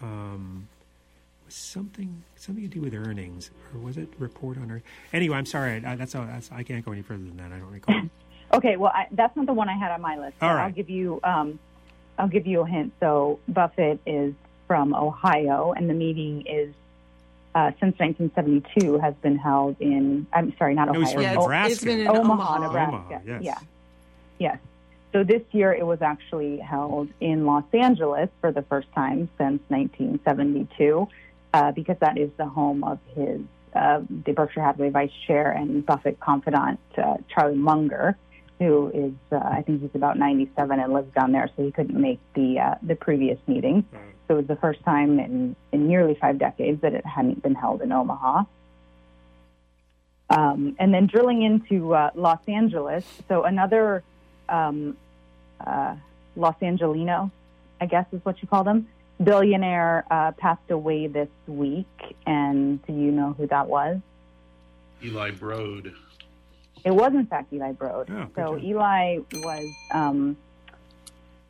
[0.02, 0.71] Um, was
[1.56, 4.86] something something to do with earnings, or was it report on earnings?
[5.14, 5.84] Anyway, I'm sorry.
[5.86, 7.52] I, that's, all, that's I can't go any further than that.
[7.52, 8.02] I don't recall.
[8.54, 10.36] Okay, well, I, that's not the one I had on my list.
[10.42, 10.64] All but right.
[10.66, 11.58] I'll give you um,
[12.20, 12.92] I'll give you a hint.
[13.00, 14.34] So Buffett is
[14.68, 16.74] from Ohio, and the meeting is
[17.56, 20.28] uh, since 1972 has been held in.
[20.34, 21.14] I'm sorry, not No, Ohio.
[21.14, 21.72] from yeah, O- Nebraska.
[21.72, 22.58] it's been in Omaha, Omaha.
[22.60, 22.96] Nebraska.
[22.98, 23.42] Omaha, yes.
[23.42, 23.58] Yeah.
[24.38, 24.58] Yes.
[25.14, 29.62] So this year it was actually held in Los Angeles for the first time since
[29.70, 31.08] 1972,
[31.54, 33.42] uh, because that is the home of his
[33.74, 38.18] uh, the Berkshire Hathaway vice chair and Buffett confidant uh, Charlie Munger,
[38.60, 42.00] who is uh, I think he's about 97 and lives down there, so he couldn't
[42.00, 43.86] make the uh, the previous meeting.
[44.28, 47.56] So it was the first time in, in nearly five decades that it hadn't been
[47.56, 48.44] held in Omaha.
[50.30, 54.04] Um, and then drilling into uh, Los Angeles, so another
[54.48, 54.96] um,
[55.60, 55.96] uh,
[56.38, 57.30] Los Angelino,
[57.82, 58.88] I guess is what you call them,
[59.24, 61.88] billionaire uh, passed away this week.
[62.26, 64.00] And do you know who that was?
[65.04, 65.94] Eli Broad.
[66.84, 68.10] It was in fact Eli Broad.
[68.10, 68.64] Oh, so job.
[68.64, 70.38] Eli was um,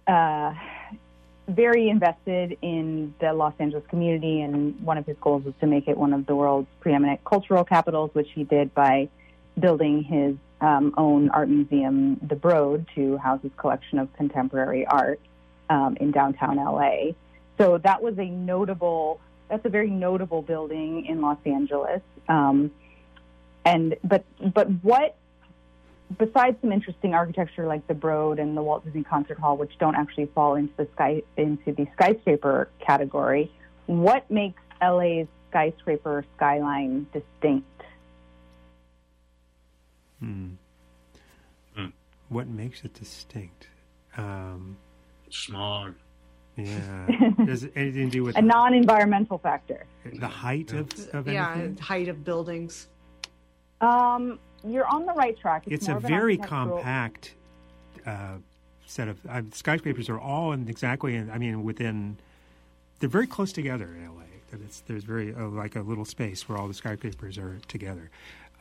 [0.08, 0.54] uh,
[1.48, 5.88] very invested in the Los Angeles community, and one of his goals was to make
[5.88, 9.10] it one of the world's preeminent cultural capitals, which he did by
[9.60, 15.20] building his um, own art museum, the Broad, to house his collection of contemporary art
[15.70, 17.12] um, in downtown LA.
[17.62, 19.20] So that was a notable.
[19.48, 22.02] That's a very notable building in Los Angeles.
[22.28, 22.72] Um,
[23.64, 25.16] and but but what
[26.18, 29.94] besides some interesting architecture like the Broad and the Walt Disney Concert Hall, which don't
[29.94, 33.52] actually fall into the sky into the skyscraper category,
[33.86, 37.68] what makes LA's skyscraper skyline distinct?
[40.20, 40.54] Hmm.
[41.76, 41.88] Hmm.
[42.30, 43.68] What makes it distinct?
[44.18, 44.78] Um,
[45.30, 45.94] Smog.
[46.58, 47.08] Yeah.
[47.46, 49.86] Does it anything to do with A non-environmental factor.
[50.04, 51.78] the height of, of yeah, anything?
[51.78, 52.88] height of buildings.
[53.80, 55.64] Um, you're on the right track.
[55.66, 57.36] It's, It's a more of an very compact
[58.06, 58.38] uh,
[58.86, 60.10] set of uh, skyscrapers.
[60.10, 61.16] Are all in exactly.
[61.16, 62.18] In, I mean, within
[63.00, 64.24] they're very close together in LA.
[64.52, 68.12] That it's there's very uh, like a little space where all the skyscrapers are together.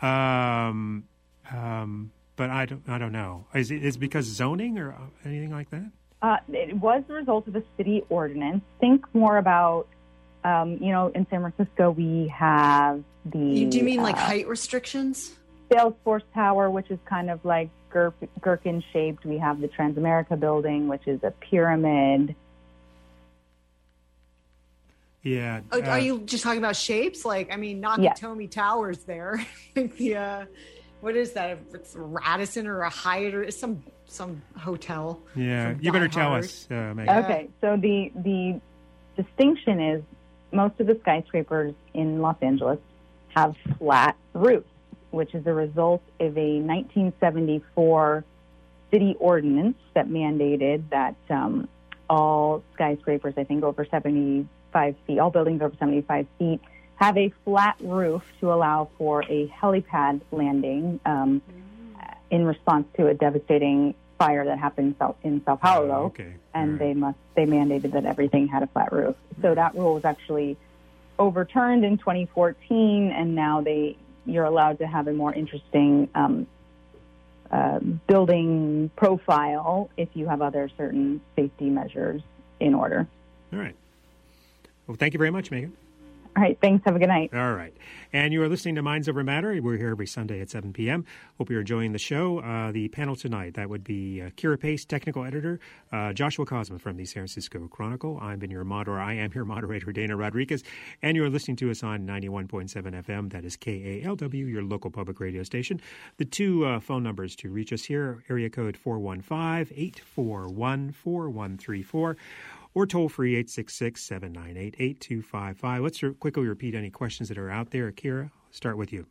[0.01, 1.05] Um,
[1.53, 3.45] um, but I don't I don't know.
[3.55, 5.91] Is it is it because zoning or anything like that?
[6.23, 8.63] Uh, it was the result of a city ordinance.
[8.79, 9.87] Think more about,
[10.45, 13.39] um, you know, in San Francisco we have the.
[13.39, 15.33] You, do you mean like uh, height restrictions?
[15.71, 19.25] Salesforce Tower, which is kind of like gir- gherkin shaped.
[19.25, 22.35] We have the Transamerica building, which is a pyramid.
[25.23, 25.61] Yeah.
[25.71, 27.25] Oh, uh, are you just talking about shapes?
[27.25, 28.21] Like, I mean, Yes.
[28.21, 29.45] Nakatomi Towers there.
[29.75, 30.45] the uh,
[31.01, 31.59] what is that?
[31.73, 35.21] It's a Radisson or a Hyatt or some some hotel.
[35.35, 35.75] Yeah.
[35.81, 36.45] You better Die tell Hard.
[36.45, 37.25] us, uh, Megan.
[37.25, 38.61] Okay, so the the
[39.23, 40.03] distinction is
[40.53, 42.79] most of the skyscrapers in Los Angeles
[43.37, 44.69] have flat roofs,
[45.11, 48.25] which is a result of a 1974
[48.91, 51.69] city ordinance that mandated that um,
[52.09, 56.61] all skyscrapers, I think over 75 feet, all buildings over 75 feet,
[57.01, 61.41] have a flat roof to allow for a helipad landing um,
[62.31, 66.35] in response to a devastating fire that happened in Sao, Paulo Oh, okay.
[66.53, 69.17] and All they must they mandated that everything had a flat roof.
[69.41, 70.59] So that rule was actually
[71.19, 76.47] overturned in 2014, and now they you're allowed to have a more interesting um,
[77.51, 82.21] uh, building profile if you have other certain safety measures
[82.61, 83.09] in order.
[83.55, 83.75] All right.
[84.87, 85.75] Well, thank you very much, Megan.
[86.37, 86.85] All right, thanks.
[86.85, 87.35] Have a good night.
[87.35, 87.75] All right.
[88.13, 89.61] And you are listening to Minds Over Matter.
[89.61, 91.05] We're here every Sunday at 7 p.m.
[91.39, 92.39] Hope you're enjoying the show.
[92.39, 95.59] Uh, the panel tonight, that would be uh, Kira Pace, technical editor,
[95.93, 98.19] uh, Joshua Kosman from the San Francisco Chronicle.
[98.23, 99.01] I've been your moderator.
[99.01, 100.63] I am your moderator, Dana Rodriguez.
[101.03, 103.31] And you're listening to us on 91.7 FM.
[103.31, 105.81] That is KALW, your local public radio station.
[106.19, 112.17] The two uh, phone numbers to reach us here, area code 415 841 4134
[112.75, 115.83] or toll free 866 798 8255.
[115.83, 117.89] Let's re- quickly repeat any questions that are out there.
[117.89, 119.07] Akira, start with you.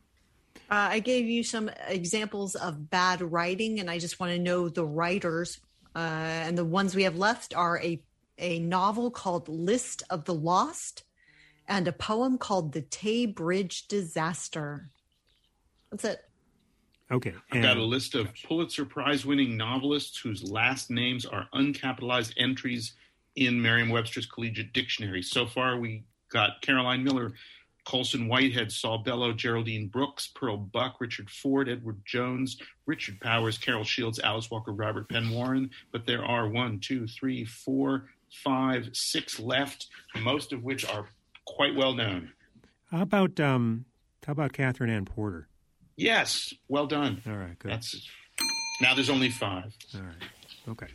[0.70, 4.70] Uh, I gave you some examples of bad writing, and I just want to know
[4.70, 5.60] the writers.
[5.96, 8.02] Uh, and the ones we have left are a
[8.38, 11.04] a novel called List of the Lost
[11.68, 14.90] and a poem called The Tay Bridge Disaster.
[15.92, 16.20] That's it.
[17.12, 17.34] Okay.
[17.52, 22.94] I've got a list of Pulitzer Prize winning novelists whose last names are uncapitalized entries
[23.36, 25.22] in Merriam Webster's Collegiate Dictionary.
[25.22, 27.34] So far, we got Caroline Miller,
[27.86, 33.84] Colson Whitehead, Saul Bellow, Geraldine Brooks, Pearl Buck, Richard Ford, Edward Jones, Richard Powers, Carol
[33.84, 35.72] Shields, Alice Walker, Robert Penn Warren.
[35.92, 38.10] But there are one, two, three, four,
[38.44, 39.88] five, six left,
[40.22, 41.08] most of which are
[41.46, 42.32] quite well known.
[42.92, 43.86] How about um,
[44.26, 45.48] how about Katherine Anne Porter?
[45.96, 47.22] Yes, well done.
[47.28, 47.72] All right, good.
[47.72, 48.08] That's
[48.82, 49.76] now there's only five.
[49.96, 50.14] All right.
[50.70, 50.88] Okay.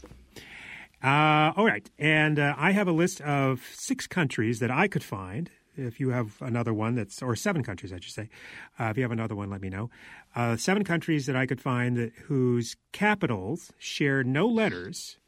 [1.05, 1.91] Uh, all right.
[1.99, 5.51] And uh, I have a list of six countries that I could find.
[5.77, 8.31] If you have another one that's, or seven countries, I should say.
[8.81, 9.91] Uh, if you have another one, let me know.
[10.35, 15.19] Uh, seven countries that I could find that, whose capitals share no letters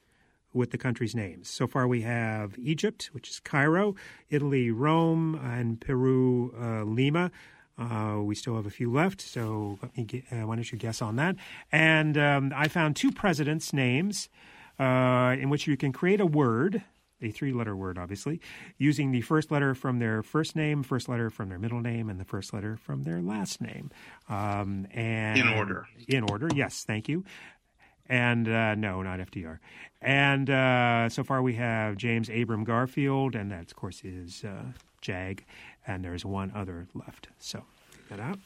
[0.54, 1.50] with the country's names.
[1.50, 3.96] So far, we have Egypt, which is Cairo,
[4.30, 7.30] Italy, Rome, and Peru, uh, Lima.
[7.78, 10.78] Uh, we still have a few left, so let me get, uh, why don't you
[10.78, 11.36] guess on that?
[11.70, 14.30] And um, I found two presidents' names
[14.78, 16.82] uh, in which you can create a word,
[17.22, 18.40] a three letter word, obviously,
[18.78, 22.20] using the first letter from their first name, first letter from their middle name, and
[22.20, 23.90] the first letter from their last name.
[24.28, 25.86] Um, and In order.
[26.08, 27.24] In order, yes, thank you.
[28.08, 29.58] And uh, no, not FDR.
[30.00, 34.72] And uh, so far we have James Abram Garfield, and that, of course, is uh,
[35.00, 35.44] JAG.
[35.86, 37.28] And there's one other left.
[37.38, 37.64] So,
[38.10, 38.38] that out.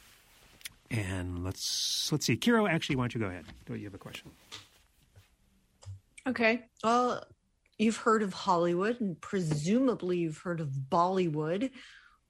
[0.91, 2.37] And let's let's see.
[2.37, 3.45] Kira, actually, why don't you go ahead?
[3.67, 4.31] Do you have a question?
[6.27, 6.65] Okay.
[6.85, 7.25] Well,
[7.79, 11.71] you've heard of Hollywood and presumably you've heard of Bollywood.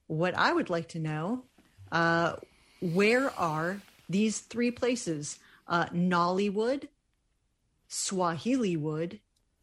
[0.07, 1.45] What I would like to know,
[1.91, 2.35] uh,
[2.81, 5.39] where are these three places?
[5.67, 6.87] Uh, Nollywood,
[7.89, 9.19] Swahiliwood,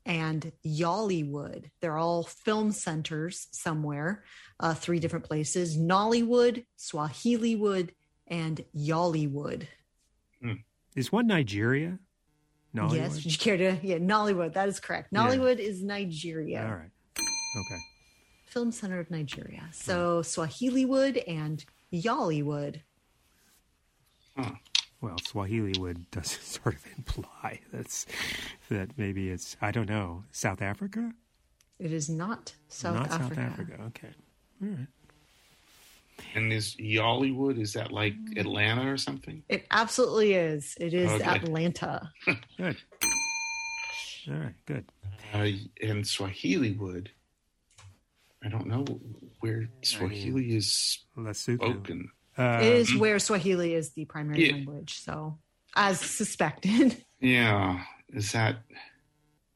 [0.06, 1.70] and Yollywood.
[1.80, 4.24] They're all film centers somewhere,
[4.58, 7.90] uh, three different places Nollywood, Swahiliwood,
[8.26, 9.66] and Yollywood.
[10.96, 11.98] Is one Nigeria?
[12.74, 12.94] Nollywood?
[12.94, 13.78] Yes, would you care to?
[13.82, 14.52] Yeah, Nollywood.
[14.54, 15.08] That is correct.
[15.12, 15.20] Yeah.
[15.20, 16.64] Nollywood is Nigeria.
[16.64, 16.90] All right.
[17.16, 17.80] Okay.
[18.46, 19.62] Film center of Nigeria.
[19.72, 22.80] So Swahiliwood and Yollywood.
[24.36, 24.54] Hmm.
[25.00, 28.06] Well, Swahili would does sort of imply that's
[28.68, 31.12] that maybe it's I don't know South Africa.
[31.78, 33.34] It is not South Not Africa.
[33.34, 33.76] South Africa.
[33.86, 34.08] Okay.
[34.62, 34.86] All right.
[36.34, 39.42] And is Yollywood, is that like Atlanta or something?
[39.48, 40.76] It absolutely is.
[40.80, 41.24] It is Okay.
[41.24, 42.12] Atlanta.
[42.56, 42.76] Good.
[44.28, 44.54] All right.
[44.66, 44.84] Good.
[45.32, 45.48] Uh,
[45.82, 47.10] and Swahili would.
[48.44, 48.84] I don't know
[49.40, 51.56] where Swahili is Lesotho.
[51.56, 52.10] spoken.
[52.36, 54.52] Uh, it is where Swahili is the primary Yeah.
[54.54, 55.00] language.
[55.00, 55.38] So,
[55.76, 57.04] as suspected.
[57.20, 57.82] Yeah.
[58.10, 58.58] Is that?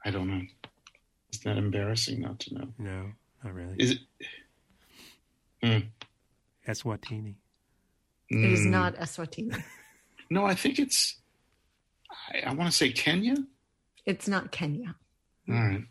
[0.05, 0.43] I don't know.
[1.33, 2.75] Is that embarrassing not to know?
[2.77, 3.13] No,
[3.45, 3.77] not really.
[3.79, 3.99] Is it?
[5.63, 5.87] Hmm.
[6.67, 7.35] Eswatini.
[8.31, 9.63] It is Mm, not Eswatini.
[10.31, 11.17] No, I think it's.
[12.33, 13.35] I, I want to say Kenya.
[14.07, 14.95] It's not Kenya.
[15.49, 15.85] All right.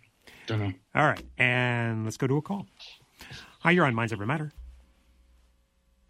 [0.48, 0.74] Don't know.
[0.96, 2.66] All right, and let's go to a call.
[3.60, 4.52] Hi, you're on Minds Over Matter.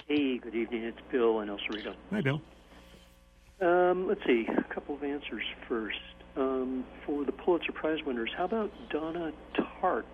[0.07, 0.83] Hey, good evening.
[0.83, 1.93] It's Bill in El Cerrito.
[2.11, 2.41] Hi, Bill.
[3.61, 5.97] Um, let's see, a couple of answers first.
[6.37, 10.05] Um, for the Pulitzer Prize winners, how about Donna Tartt?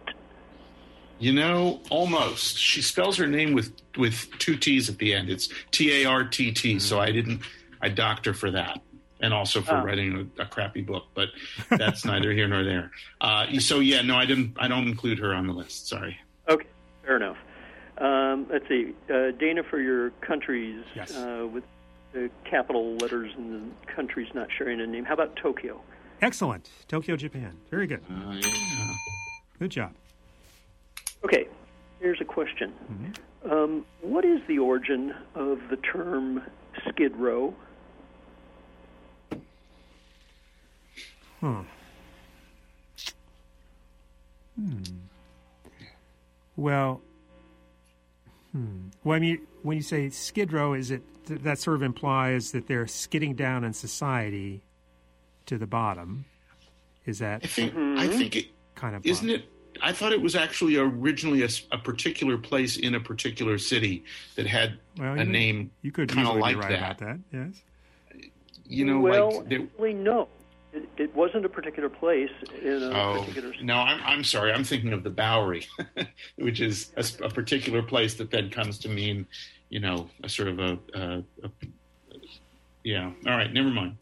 [1.20, 2.58] You know, almost.
[2.58, 5.30] She spells her name with with two T's at the end.
[5.30, 6.80] It's T A R T T.
[6.80, 7.42] So I didn't.
[7.82, 8.82] I docked her for that,
[9.22, 9.84] and also for Oh.
[9.84, 11.06] writing a, a crappy book.
[11.16, 11.30] But
[11.70, 12.92] that's neither here nor there.
[13.22, 14.54] Uh, so yeah, no, I didn't.
[14.60, 15.88] I don't include her on the list.
[15.88, 16.18] Sorry.
[16.50, 16.68] Okay,
[17.04, 17.38] fair enough.
[17.98, 21.16] Um, let's see, uh, Dana, for your countries Yes.
[21.16, 21.64] uh, with
[22.14, 25.82] the capital letters and the countries not sharing a name, how about Tokyo?
[26.22, 26.70] Excellent.
[26.88, 27.58] Tokyo, Japan.
[27.72, 28.02] Very good.
[28.08, 28.94] Uh, yeah.
[29.58, 29.94] Good job.
[31.24, 31.48] Okay,
[32.00, 32.74] here's a question.
[33.50, 36.42] Um, what is the origin of the term
[36.90, 37.54] skid row?
[41.42, 41.62] Huh.
[44.60, 44.82] Hmm.
[46.56, 47.02] Well,
[48.52, 48.88] hmm.
[49.04, 52.52] Well, I mean, when you say skid row, is it th- that sort of implies
[52.52, 54.62] that they're skidding down in society
[55.46, 56.26] to the bottom?
[57.06, 57.76] Is that I think.
[57.76, 59.46] I think it kind of isn't it.
[59.82, 64.04] I thought it was actually originally a particular place in a particular city
[64.36, 66.80] that had Well, a you- name You could kind of like right that.
[66.80, 67.20] about that.
[67.34, 67.62] Yes.
[68.70, 70.28] You know, well, like there, actually, no.
[70.74, 72.30] It, it wasn't a particular place
[72.62, 74.52] in a Oh particular no, I'm I'm sorry.
[74.52, 75.66] I'm thinking of the Bowery,
[76.36, 79.26] which is a particular place that then comes to mean,
[79.70, 81.50] you know, a sort of a, a, a
[82.84, 83.12] yeah.
[83.26, 83.96] All right, never mind.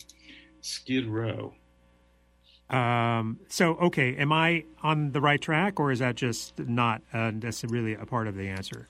[0.62, 1.54] Skid Row.
[2.70, 7.32] Um, so, okay, am I on the right track, or is that just not uh,
[7.36, 8.88] that's really a part of the answer?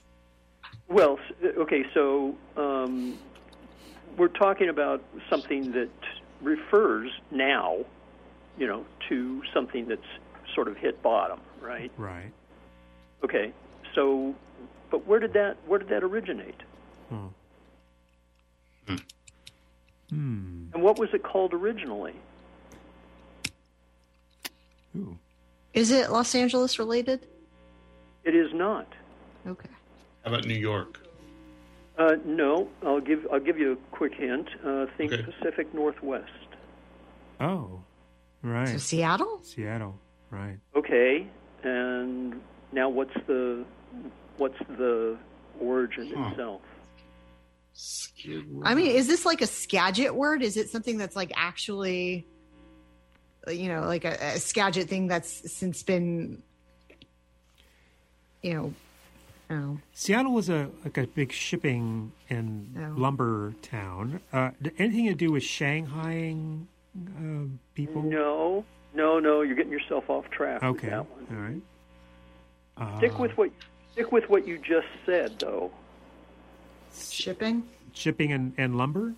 [0.87, 3.17] Well, okay, so um,
[4.17, 5.89] we're talking about something that
[6.41, 7.79] refers now,
[8.57, 10.01] you know, to something that's
[10.53, 11.91] sort of hit bottom, right?
[11.97, 12.31] Right.
[13.23, 13.51] Okay,
[13.93, 14.35] so,
[14.89, 16.61] but where did that where did that originate,
[17.09, 17.27] Hmm.
[20.09, 20.67] Hmm.
[20.73, 22.13] and what was it called originally?
[24.95, 25.17] Ooh.
[25.73, 27.27] Is it Los Angeles related?
[28.23, 28.87] It is not.
[29.45, 29.69] Okay.
[30.23, 30.99] How about New York?
[31.97, 34.47] Uh, no, I'll give I'll give you a quick hint.
[34.65, 35.23] Uh, think Okay.
[35.23, 36.31] Pacific Northwest.
[37.39, 37.81] Oh,
[38.41, 38.67] right.
[38.67, 39.39] So Seattle?
[39.43, 39.99] Seattle.
[40.29, 40.57] Right.
[40.75, 41.27] Okay,
[41.63, 42.41] and
[42.73, 43.63] now what's the
[44.37, 45.17] what's the
[45.59, 46.29] origin Huh.
[46.31, 46.61] itself?
[47.73, 50.41] Skid I mean, is this like a Skagit word?
[50.41, 52.25] Is it something that's like actually,
[53.47, 56.41] you know, like a, a Skagit thing that's since been,
[58.41, 58.73] you know,
[59.49, 59.77] I.
[59.93, 62.99] Seattle was a like a big shipping and Oh.
[62.99, 64.19] lumber town.
[64.33, 66.65] Uh, anything to do with Shanghaiing
[66.97, 68.01] uh, people?
[68.01, 69.41] No, no, no.
[69.41, 70.61] You're getting yourself off track.
[70.61, 70.87] with Okay.
[70.89, 71.37] that All one.
[71.37, 71.61] right.
[72.77, 73.51] Uh, Stick with what
[73.93, 75.71] stick with what you just said, though.
[76.97, 77.63] Shipping?
[77.93, 79.13] shipping and, and lumber.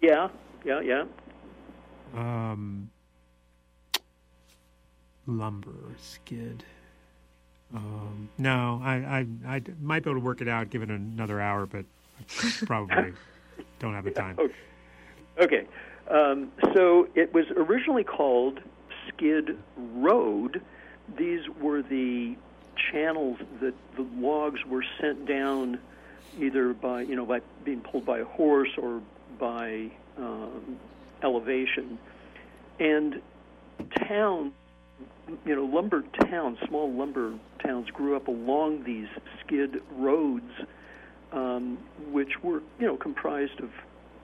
[0.00, 0.28] Yeah,
[0.64, 1.04] yeah, yeah.
[2.16, 2.90] Um,
[5.26, 6.64] lumber skid.
[7.74, 11.66] Um, no, I, I I might be able to work it out given another hour,
[11.66, 11.84] but
[12.66, 13.12] probably
[13.78, 14.38] don't have the time.
[14.38, 14.54] Okay.
[15.38, 15.66] okay.
[16.10, 18.60] Um, so it was originally called
[19.08, 20.60] Skid Road.
[21.16, 22.36] These were the
[22.90, 25.78] channels that the logs were sent down
[26.38, 29.00] either by you know by being pulled by a horse or
[29.38, 30.78] by um,
[31.22, 31.98] elevation,
[32.78, 33.20] and
[34.06, 34.52] towns,
[35.44, 39.08] you know, lumber towns, small lumber towns grew up along these
[39.44, 40.52] skid roads,
[41.32, 41.78] um,
[42.10, 43.70] which were you know comprised of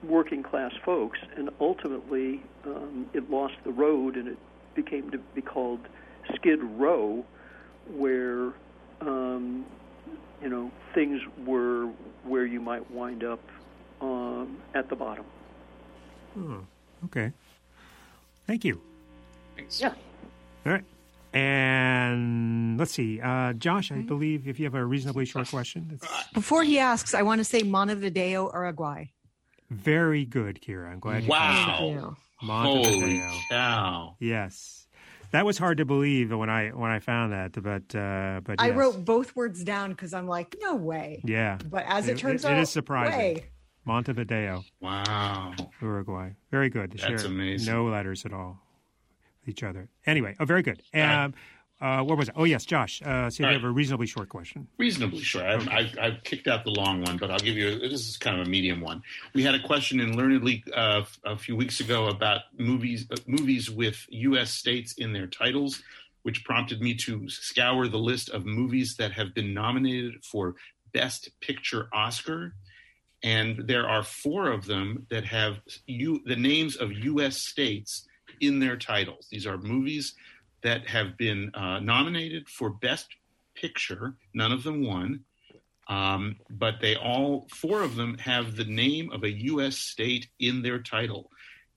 [0.03, 4.37] working class folks, and ultimately um, it lost the road and it
[4.75, 5.79] became to be called
[6.35, 7.25] Skid Row,
[7.91, 8.53] where
[9.01, 9.65] um,
[10.41, 11.87] you know things were
[12.23, 13.41] where you might wind up
[14.01, 15.25] um, at the bottom.
[16.33, 16.59] Hmm.
[17.05, 17.31] Okay.
[18.45, 18.81] Thank you.
[19.55, 19.79] Thanks.
[19.79, 19.93] Yeah.
[20.65, 20.83] All right.
[21.31, 23.91] And let's see, uh, Josh.
[23.91, 27.39] I believe if you have a reasonably short question, it's Before he asks, I want
[27.39, 29.05] to say Montevideo, Uruguay.
[29.69, 30.91] very good, Kira.
[30.91, 31.65] I'm glad you Wow.
[31.65, 32.15] caught Thank that.
[32.41, 33.27] Montevideo.
[33.27, 34.15] Holy cow!
[34.19, 34.87] Yes,
[35.31, 38.67] that was hard to believe when I when I found that, but uh, but I
[38.67, 38.75] yes.
[38.77, 41.21] wrote both words down because I'm like, no way.
[41.25, 43.17] Yeah, But as it, turns it out, it is surprising.
[43.19, 43.45] way.
[43.85, 45.53] Montevideo, Wow.
[45.81, 46.31] Uruguay.
[46.51, 46.91] Very good.
[46.91, 47.71] They That's share amazing.
[47.73, 48.68] No letters at all with
[49.45, 49.89] each other.
[50.05, 50.81] Anyway, oh, very good.
[50.93, 51.33] Um,
[51.81, 52.35] uh, what was it?
[52.35, 53.01] Oh, yes, Josh.
[53.01, 54.67] Uh, see if you have a reasonably short question.
[54.77, 55.47] Reasonably sure.
[55.47, 57.79] I've, I've, I've kicked out the long one, but I'll give you.
[57.79, 59.01] This is kind of a medium one.
[59.33, 63.69] We had a question in LearnedLeague uh, a few weeks ago about movies uh, movies
[63.69, 64.51] with U.S.
[64.51, 65.81] states in their titles,
[66.23, 70.55] which prompted me to scour the list of movies that have been nominated for
[70.93, 72.55] Best Picture Oscar.
[73.23, 77.37] And there are four of them that have you, the names of U.S.
[77.37, 78.05] states
[78.41, 79.27] in their titles.
[79.31, 80.15] These are movies
[80.61, 83.07] that have been uh, nominated for Best
[83.55, 84.15] Picture.
[84.33, 85.21] None of them won,
[85.87, 89.77] um, but they all four of them have the name of a U.S.
[89.77, 91.29] state in their title.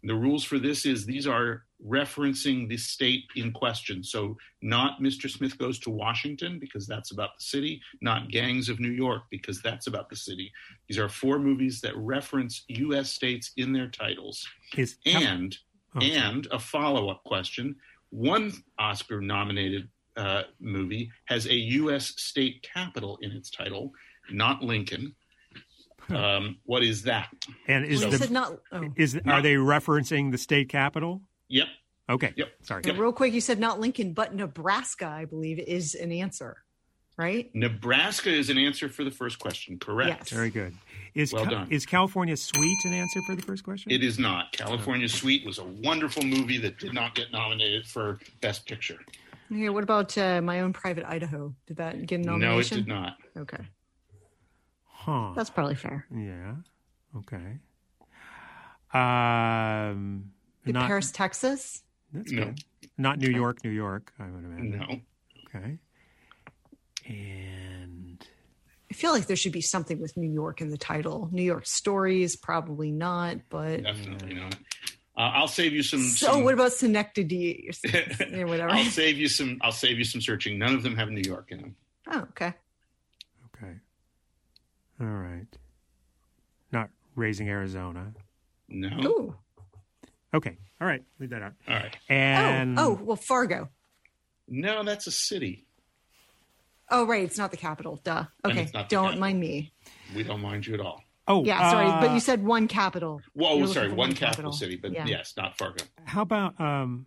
[0.05, 4.03] The rules for this is these are referencing the state in question.
[4.03, 5.31] So not Mr.
[5.31, 9.63] Smith Goes to Washington because that's about the city, not Gangs of New York because
[9.63, 10.53] that's about the city.
[10.89, 13.11] These are four movies that reference U.S.
[13.13, 14.47] states in their titles.
[14.77, 16.13] Is And Oh, sorry.
[16.13, 17.77] and a follow up question.
[18.11, 22.13] One Oscar nominated uh, movie has a U.S.
[22.17, 23.93] state capital in its title,
[24.31, 25.15] not Lincoln.
[26.09, 27.29] Um, what is that?
[27.69, 28.59] and is Well, the said not.
[28.73, 28.93] Oh.
[28.97, 31.23] is are they referencing the state capital?
[31.49, 31.69] Yep.
[32.11, 32.33] Okay.
[32.37, 32.49] Yep.
[32.63, 32.83] Sorry.
[32.85, 36.57] And real quick, you said not Lincoln, but Nebraska, I believe, is an answer,
[37.17, 37.51] right?
[37.55, 39.79] Nebraska is an answer for the first question.
[39.79, 40.19] Correct.
[40.21, 40.31] Yes.
[40.31, 40.75] Very good.
[41.15, 41.69] Is Well Ca- done.
[41.71, 43.93] is California Suite an answer for the first question?
[43.93, 44.53] It is not.
[44.53, 48.99] California Suite was a wonderful movie that did not get nominated for Best Picture.
[49.51, 51.55] Okay, what about uh, my own private Idaho?
[51.67, 53.19] Did that get a No, it did not.
[53.37, 53.63] Okay,
[54.87, 55.33] Huh.
[55.37, 56.07] that's probably fair.
[56.11, 56.55] yeah.
[57.19, 57.59] Okay.
[58.95, 60.33] Um.
[60.65, 61.83] Did not, Paris, Texas?
[62.13, 62.45] That's No.
[62.47, 62.61] good.
[62.99, 64.13] Not New York, New York.
[64.19, 64.71] I would imagine.
[64.79, 65.01] No.
[65.61, 65.79] Okay.
[67.07, 68.25] And
[68.91, 71.29] I feel like there should be something with New York in the title.
[71.33, 74.55] New York stories, probably not, but Definitely not.
[75.17, 76.01] Uh, I'll save you some.
[76.01, 77.73] so some what about Synecdoche or
[78.17, 78.71] something, whatever?
[78.71, 79.59] I'll save you some.
[79.63, 80.59] I'll save you some searching.
[80.59, 81.77] None of them have New York in them.
[82.11, 82.55] oh, okay.
[83.55, 83.75] okay.
[85.01, 85.47] All right.
[86.73, 88.13] Not raising Arizona.
[88.69, 88.89] No.
[89.07, 89.35] Ooh.
[90.35, 90.57] Okay.
[90.81, 91.03] All right.
[91.19, 91.53] Leave that out.
[91.69, 91.97] All right.
[92.09, 93.69] And oh, oh, well, Fargo.
[94.49, 95.67] No, that's a city.
[96.91, 97.23] Oh, right.
[97.25, 98.01] It's not the capital.
[98.05, 98.25] Duh.
[98.45, 98.63] Okay.
[98.63, 99.73] it's not the Don't mind me.
[100.15, 101.03] We don't mind you at all.
[101.29, 103.23] oh Yeah, sorry, but uh, you said one capital.
[103.35, 105.07] Well, You're sorry, looking for one capital, city, but Yeah.
[105.07, 105.85] yes, not Fargo.
[106.05, 107.07] How about um?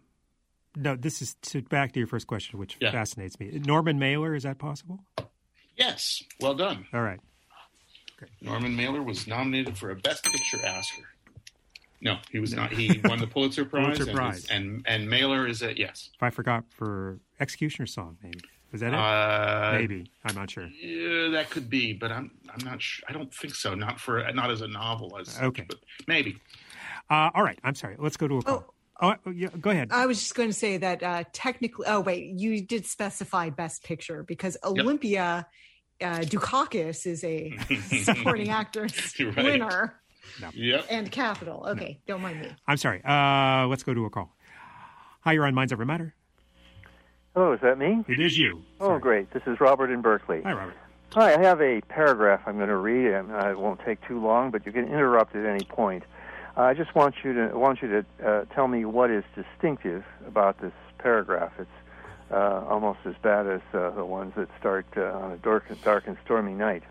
[0.78, 2.92] No, this is to back to your first question, which Yeah.
[2.92, 3.50] fascinates me.
[3.64, 5.00] Norman Mailer, is that possible?
[5.78, 6.86] Yes, well done.
[6.94, 7.20] All right.
[8.42, 11.04] Norman Mailer was nominated for a Best Picture Oscar.
[12.02, 12.72] No, he was not.
[12.72, 13.84] He won the Pulitzer Prize.
[13.98, 14.46] Pulitzer and, Prize.
[14.50, 16.10] and and Mailer is a yes.
[16.16, 18.40] If I forgot for Executioner Song, maybe
[18.72, 19.00] was that it?
[19.00, 20.68] Uh, maybe I'm not sure.
[20.68, 23.06] Yeah, that could be, but I'm I'm not sure.
[23.10, 23.74] I don't think so.
[23.76, 25.66] Not for not as a novel as such, Okay.
[25.68, 26.38] but maybe.
[27.10, 27.60] Uh, all right.
[27.64, 27.96] I'm sorry.
[28.00, 28.74] Let's go to a call.
[29.02, 29.90] Oh, yeah, go ahead.
[29.92, 31.86] I was just going to say that uh, technically.
[31.88, 35.46] Oh, wait, you did specify Best Picture because Olympia
[36.02, 37.58] uh, Dukakis is a
[38.04, 39.36] supporting actress right.
[39.36, 40.00] winner
[40.54, 40.86] Yep.
[40.90, 41.66] and capital.
[41.72, 42.48] Okay, don't mind me.
[42.68, 43.02] I'm sorry.
[43.04, 44.34] Uh, let's go to a call.
[45.22, 46.16] Hi, you're on Minds Over Matter.
[47.36, 48.04] Hello, is that me?
[48.08, 48.62] It is you.
[48.80, 49.30] Oh, great.
[49.32, 50.42] This is Robert in Berkeley.
[50.44, 50.74] Hi, Robert.
[51.14, 54.52] Hi, I have a paragraph I'm going to read, and it won't take too long,
[54.52, 56.04] but you can interrupt at any point.
[56.58, 60.06] Uh, I just want you to want you to uh, tell me what is distinctive
[60.26, 61.52] about this paragraph.
[61.60, 61.70] It's
[62.32, 66.08] uh, almost as bad as uh, the ones that start uh, on a dark, dark
[66.08, 66.84] and stormy night.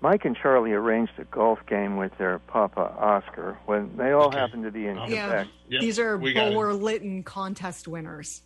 [0.00, 4.64] Mike and Charlie arranged a golf game with their Papa Oscar when they all happened
[4.64, 5.46] to be in Yeah, Quebec.
[5.68, 6.56] these are we got it.
[6.56, 8.42] Lytton contest winners.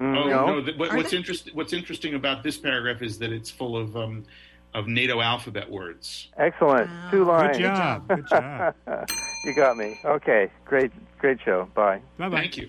[0.00, 0.46] Mm, Oh no.
[0.46, 0.62] no!
[0.64, 1.16] th- what, what's they?
[1.16, 1.54] interesting?
[1.54, 4.24] What's interesting about this paragraph is that it's full of um,
[4.74, 6.28] of NATO alphabet words.
[6.38, 6.90] Excellent.
[7.10, 7.56] Two lines.
[7.58, 8.08] Good job.
[8.08, 8.74] Good job.
[9.44, 9.98] you got me.
[10.04, 10.50] Okay.
[10.64, 10.90] Great.
[11.18, 11.68] Great show.
[11.74, 12.00] Bye.
[12.18, 12.40] Bye bye.
[12.40, 12.68] Thank you.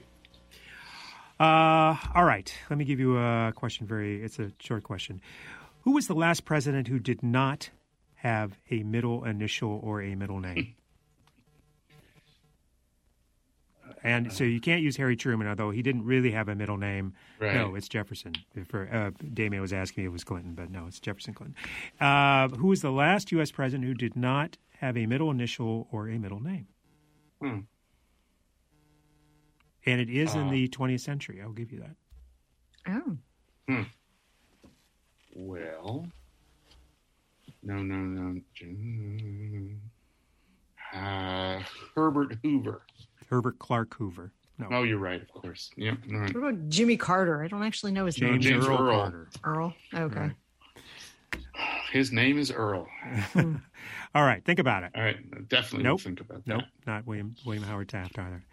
[1.39, 2.53] Uh, all right.
[2.69, 3.87] Let me give you a question.
[3.87, 5.21] Very, it's a short question.
[5.81, 7.69] Who was the last president who did not
[8.15, 10.75] have a middle initial or a middle name?
[14.03, 17.13] and so you can't use Harry Truman, although he didn't really have a middle name.
[17.39, 17.53] Right.
[17.55, 18.33] No, it's Jefferson.
[18.67, 21.55] For uh, Damien was asking me if it was Clinton, but no, it's Jefferson Clinton.
[21.99, 23.51] Uh, who was the last U.S.
[23.51, 26.67] president who did not have a middle initial or a middle name?
[27.41, 27.59] Hmm.
[29.85, 31.41] And it is in Uh, the 20th century.
[31.41, 31.95] I'll give you that.
[32.87, 33.17] Oh.
[33.67, 33.83] Hmm.
[35.35, 36.07] Well,
[37.63, 38.41] no, no, no.
[40.93, 41.61] Uh,
[41.95, 42.83] Herbert Hoover.
[43.29, 44.31] Herbert Clark Hoover.
[44.59, 44.67] No.
[44.71, 45.21] Oh, you're right.
[45.21, 45.71] Of course.
[45.77, 45.97] Yep.
[46.11, 46.33] All right.
[46.35, 47.43] What about Jimmy Carter?
[47.43, 48.39] I don't actually know his name.
[48.39, 48.99] James, James Earl, Earl.
[49.01, 49.29] Carter.
[49.43, 49.73] Earl.
[49.93, 50.31] Okay.
[51.91, 52.87] His name is Earl.
[54.15, 54.91] All right, think about it.
[54.95, 55.17] All right.
[55.47, 56.01] Definitely Nope.
[56.01, 56.47] think about that.
[56.57, 58.43] Nope, not William William Howard Taft either.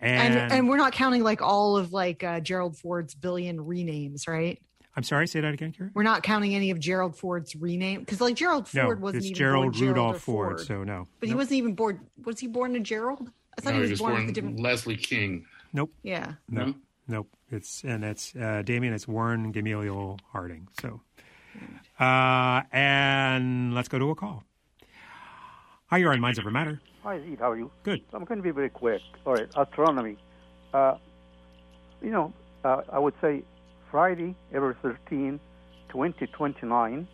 [0.00, 4.26] And, And, and we're not counting like all of like uh, Gerald Ford's billion renames,
[4.28, 4.58] right?
[4.96, 5.92] I'm sorry, say that again, Karen.
[5.94, 9.26] We're not counting any of Gerald Ford's rename because like Gerald No, Ford wasn't it's
[9.28, 10.66] even Gerald born Gerald Rudolph or Ford, Ford.
[10.66, 11.08] so no.
[11.20, 12.00] But he wasn't even born.
[12.24, 13.30] Was he born to Gerald?
[13.58, 14.60] I thought No, he he was, was born, born with a different.
[14.60, 15.46] Leslie King.
[15.72, 15.92] Nope.
[16.02, 16.32] Yeah.
[16.48, 16.66] No.
[16.66, 16.74] No?
[17.08, 17.28] Nope.
[17.50, 18.94] It's and it's uh, Damien.
[18.94, 20.68] It's Warren Gamaliel Harding.
[20.80, 21.00] So,
[22.00, 24.44] uh, and let's go to a call.
[25.86, 26.80] Hi, you're on Minds Over Matter.
[27.02, 27.40] Hi, Zeke.
[27.40, 27.70] How are you?
[27.82, 28.02] Good.
[28.14, 29.02] I'm going to be very quick.
[29.26, 30.16] All right, astronomy.
[30.72, 30.96] Uh,
[32.00, 32.32] you know,
[32.64, 33.42] uh, I would say
[33.90, 35.38] Friday, April 13,
[35.90, 37.06] 2029,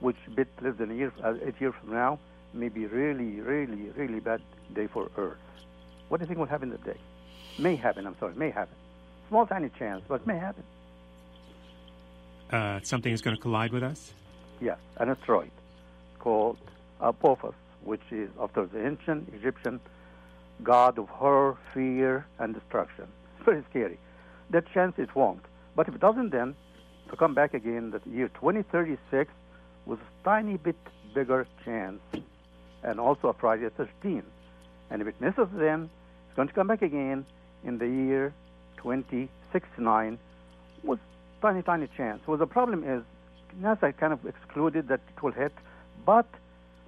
[0.00, 2.18] which a bit less than a year, uh, eight years from now,
[2.56, 4.40] may be really, really, really bad
[4.74, 5.38] day for Earth.
[6.08, 6.98] What do you think will happen that day?
[7.58, 8.06] May happen.
[8.06, 8.74] I'm sorry, may happen.
[9.28, 10.62] Small, tiny chance, but may happen.
[12.50, 14.12] Uh, something is going to collide with us.
[14.60, 15.50] Yes, an asteroid
[16.18, 16.58] called
[17.00, 19.80] Apophis, which is after the ancient Egyptian
[20.62, 23.06] god of horror, fear, and destruction.
[23.36, 23.98] It's very scary.
[24.50, 25.44] That chance it won't.
[25.74, 26.54] But if it doesn't, then
[27.10, 29.30] to come back again, the year 2036
[29.84, 30.76] with a tiny bit
[31.14, 32.00] bigger chance,
[32.86, 34.22] and also a Friday 13.
[34.90, 35.90] And if it misses, then
[36.26, 37.26] it's going to come back again
[37.64, 38.32] in the year
[38.78, 40.18] 2069
[40.84, 41.00] with
[41.42, 42.22] tiny, tiny chance.
[42.26, 43.02] Well, the problem is
[43.60, 45.52] NASA kind of excluded that it will hit,
[46.06, 46.26] but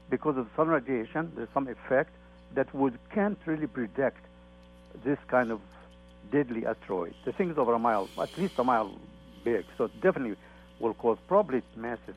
[0.08, 2.12] because of the sun radiation, there's some effect
[2.54, 4.24] that would can't really predict
[5.04, 5.60] this kind of
[6.30, 7.14] deadly asteroid.
[7.24, 8.94] The thing is over a mile, at least a mile
[9.44, 10.36] big, so it definitely
[10.78, 12.14] will cause probably massive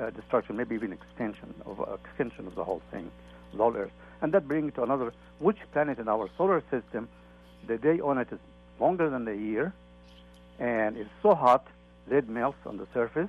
[0.00, 3.10] uh, destruction, maybe even extension of uh, extension of the whole thing,
[3.56, 3.90] whole Earth.
[4.20, 7.08] And that brings to another, which planet in our solar system,
[7.66, 8.38] the day on it is
[8.80, 9.72] longer than the year,
[10.58, 11.66] and it's so hot,
[12.10, 13.28] lead melts on the surface,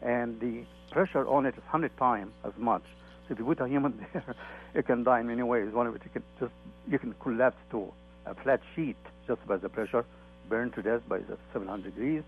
[0.00, 2.82] and the pressure on it is 100 times as much.
[3.26, 4.34] So if you put a human there,
[4.74, 5.72] it can die in many ways.
[5.72, 6.52] One of it, you can just
[6.88, 7.92] you can collapse to
[8.26, 10.04] a flat sheet just by the pressure,
[10.48, 12.22] burned to death by the 700 degrees,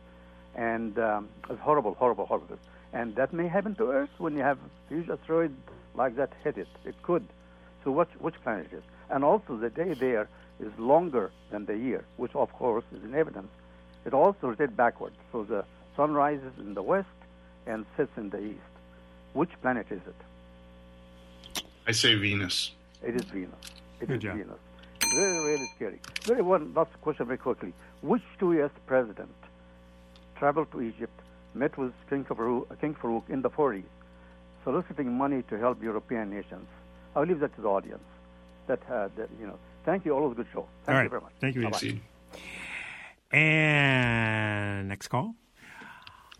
[0.54, 2.58] and um, it's horrible, horrible, horrible.
[2.94, 5.54] And that may happen to Earth when you have a huge asteroid
[5.94, 6.68] like that hit it.
[6.84, 7.26] It could.
[7.82, 8.82] So which which planet it is?
[9.10, 10.28] And also the day there
[10.60, 13.50] is longer than the year, which of course is in evidence.
[14.06, 15.16] It also rotates backwards.
[15.32, 15.64] So the
[15.96, 17.08] sun rises in the west
[17.66, 18.72] and sets in the east.
[19.32, 21.64] Which planet is it?
[21.88, 22.70] I say Venus.
[23.02, 23.50] It is Venus.
[24.00, 24.36] It Good is job.
[24.36, 24.58] Venus.
[25.16, 26.00] Really, really scary.
[26.22, 27.72] Very one last question, very quickly.
[28.02, 28.70] Which two U.S.
[28.86, 29.34] president
[30.36, 31.18] traveled to Egypt,
[31.54, 33.84] met with King Farouk, King Farouk in the 40s,
[34.64, 36.66] soliciting money to help European nations?
[37.14, 38.02] I'll leave that to the audience.
[38.66, 39.58] That, uh, that you know.
[39.84, 40.14] Thank you.
[40.14, 40.66] Always a good show.
[40.84, 41.10] Thank All you right.
[41.10, 41.32] very much.
[41.40, 41.80] Thank you, Bye-bye.
[41.82, 42.00] Ian.
[43.32, 45.34] And next call.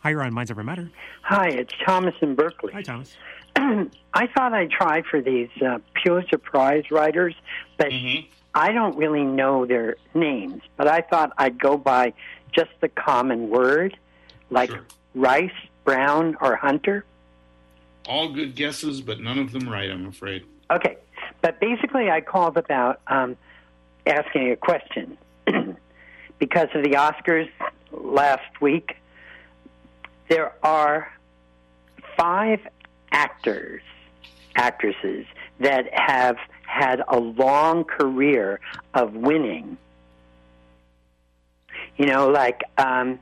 [0.01, 0.91] Hi, you're on Minds Over Matter.
[1.23, 2.73] Hi, it's Thomas in Berkeley.
[2.73, 3.17] Hi, Thomas.
[3.57, 7.35] I thought I'd try for these uh, Pulitzer Prize writers,
[7.79, 7.91] but
[8.55, 10.63] I don't really know their names.
[10.77, 12.13] But I thought I'd go by
[12.53, 13.97] just the common word,
[14.51, 14.71] like
[15.15, 15.51] Rice,
[15.85, 17.05] Brown, or Hunter.
[18.07, 20.45] All good guesses, but none of them right, I'm afraid.
[20.71, 20.97] Okay,
[21.41, 23.37] but basically, I called about um,
[24.07, 25.17] asking a question
[26.39, 27.51] because of the Oscars
[27.93, 28.97] last week.
[30.29, 31.13] There are
[32.17, 32.61] five
[33.13, 33.83] actors,
[34.57, 35.27] actresses
[35.61, 38.61] that have had a long career
[38.95, 39.77] of winning.
[41.97, 43.21] You know, like um,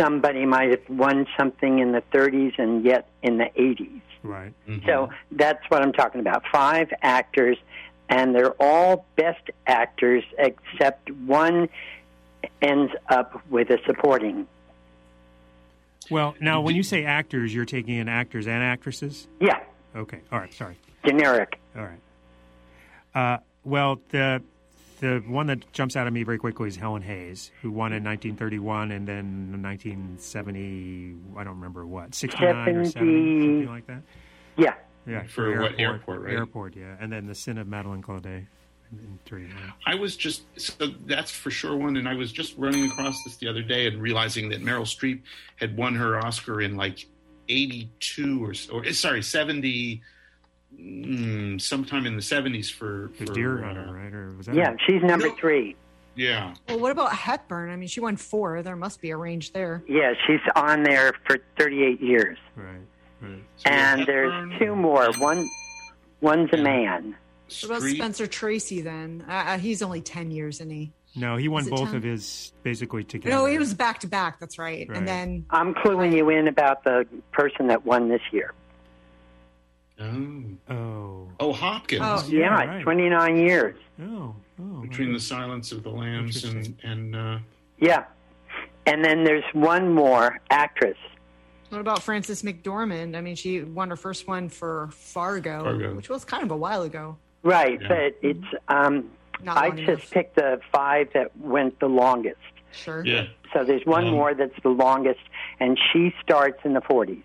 [0.00, 4.00] somebody might have won something in the 30s and yet in the 80s.
[4.22, 4.52] Right.
[4.86, 6.44] So that's what I'm talking about.
[6.52, 7.56] Five actors,
[8.08, 11.68] and they're all best actors except one
[12.62, 14.46] ends up with a supporting.
[16.10, 19.28] Well, now when you say actors, you're taking in actors and actresses.
[19.40, 19.60] Yeah,
[19.96, 20.20] Okay.
[20.30, 20.52] All right.
[20.54, 20.76] Sorry.
[21.04, 21.58] generic.
[21.76, 21.98] All right.
[23.14, 24.42] Uh, well, the
[25.00, 28.04] the one that jumps out at me very quickly is Helen Hayes, who won in
[28.04, 31.16] 1931 and then 1970.
[31.36, 33.40] I don't remember what 69 or 70, 70.
[33.40, 34.02] something like that.
[34.56, 34.74] Yeah.
[35.06, 35.22] Yeah.
[35.26, 36.34] For what airport, right?
[36.34, 36.76] Airport.
[36.76, 36.96] Yeah.
[37.00, 38.44] And then the Sin of Madeleine Claudet
[38.92, 39.72] in, in 39.
[39.86, 43.36] I was just so that's for sure one, and I was just running across this
[43.36, 45.22] the other day and realizing that Meryl Streep
[45.56, 47.06] had won her Oscar in like
[47.48, 50.02] '82 or or eh, sorry '70,
[50.78, 54.12] mm, sometime in the '70s for, for Deer uh, right?
[54.12, 54.54] Or was that?
[54.54, 55.76] Yeah, she's number three.
[56.16, 57.70] Yeah, Well, what about Hepburn?
[57.70, 58.62] I mean, she won four.
[58.62, 59.82] There must be a range there.
[59.88, 62.36] Yeah, she's on there for 38 years.
[62.56, 62.80] Right.
[63.22, 63.42] Right.
[63.64, 65.08] and there's two more.
[65.18, 65.48] One,
[66.20, 67.14] one's a man.
[67.62, 69.24] What about Spencer Tracy then?
[69.28, 70.92] Uh, uh, he's only 10 years, isn't he?
[71.16, 71.96] No, he won both ten?
[71.96, 73.34] of his basically together.
[73.34, 74.38] No, he was back to back.
[74.38, 74.88] That's right.
[74.88, 74.96] Right.
[74.96, 78.54] And then I'm cluing you in about the person that won this year.
[80.00, 80.42] Oh.
[80.74, 81.28] Oh.
[81.40, 82.02] Oh, Hopkins.
[82.04, 83.76] Oh, yeah, 29 years.
[84.02, 84.34] Oh.
[84.60, 84.80] Oh.
[84.82, 87.38] Between the Silence of the Lambs and and uh,
[87.78, 88.04] Yeah.
[88.86, 90.96] And then there's one more actress.
[91.68, 93.16] what about Frances McDormand?
[93.16, 95.94] I mean, she won her first one for Fargo, Fargo.
[95.94, 97.16] which was kind of a while ago.
[97.42, 99.10] Right, but it's um
[99.42, 100.10] Not I just enough.
[100.10, 102.36] picked the five that went the longest.
[102.72, 103.04] Sure.
[103.04, 103.26] Yeah.
[103.52, 105.20] So there's one Um, more that's the longest
[105.58, 107.22] and she starts in the 40s.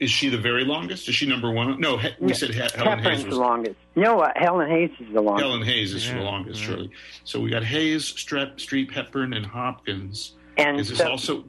[0.00, 1.08] Is she the very longest?
[1.08, 1.78] Is she number one?
[1.78, 3.76] No, he, we said he, Helen Hepburn's Hayes was the longest.
[3.94, 5.44] No, uh, Helen Hayes is the longest.
[5.46, 6.90] Helen Hayes is the longest, surely.
[7.24, 10.32] So we got Hayes, Strep, Streep, Hepburn, and Hopkins.
[10.56, 11.44] And is this so- also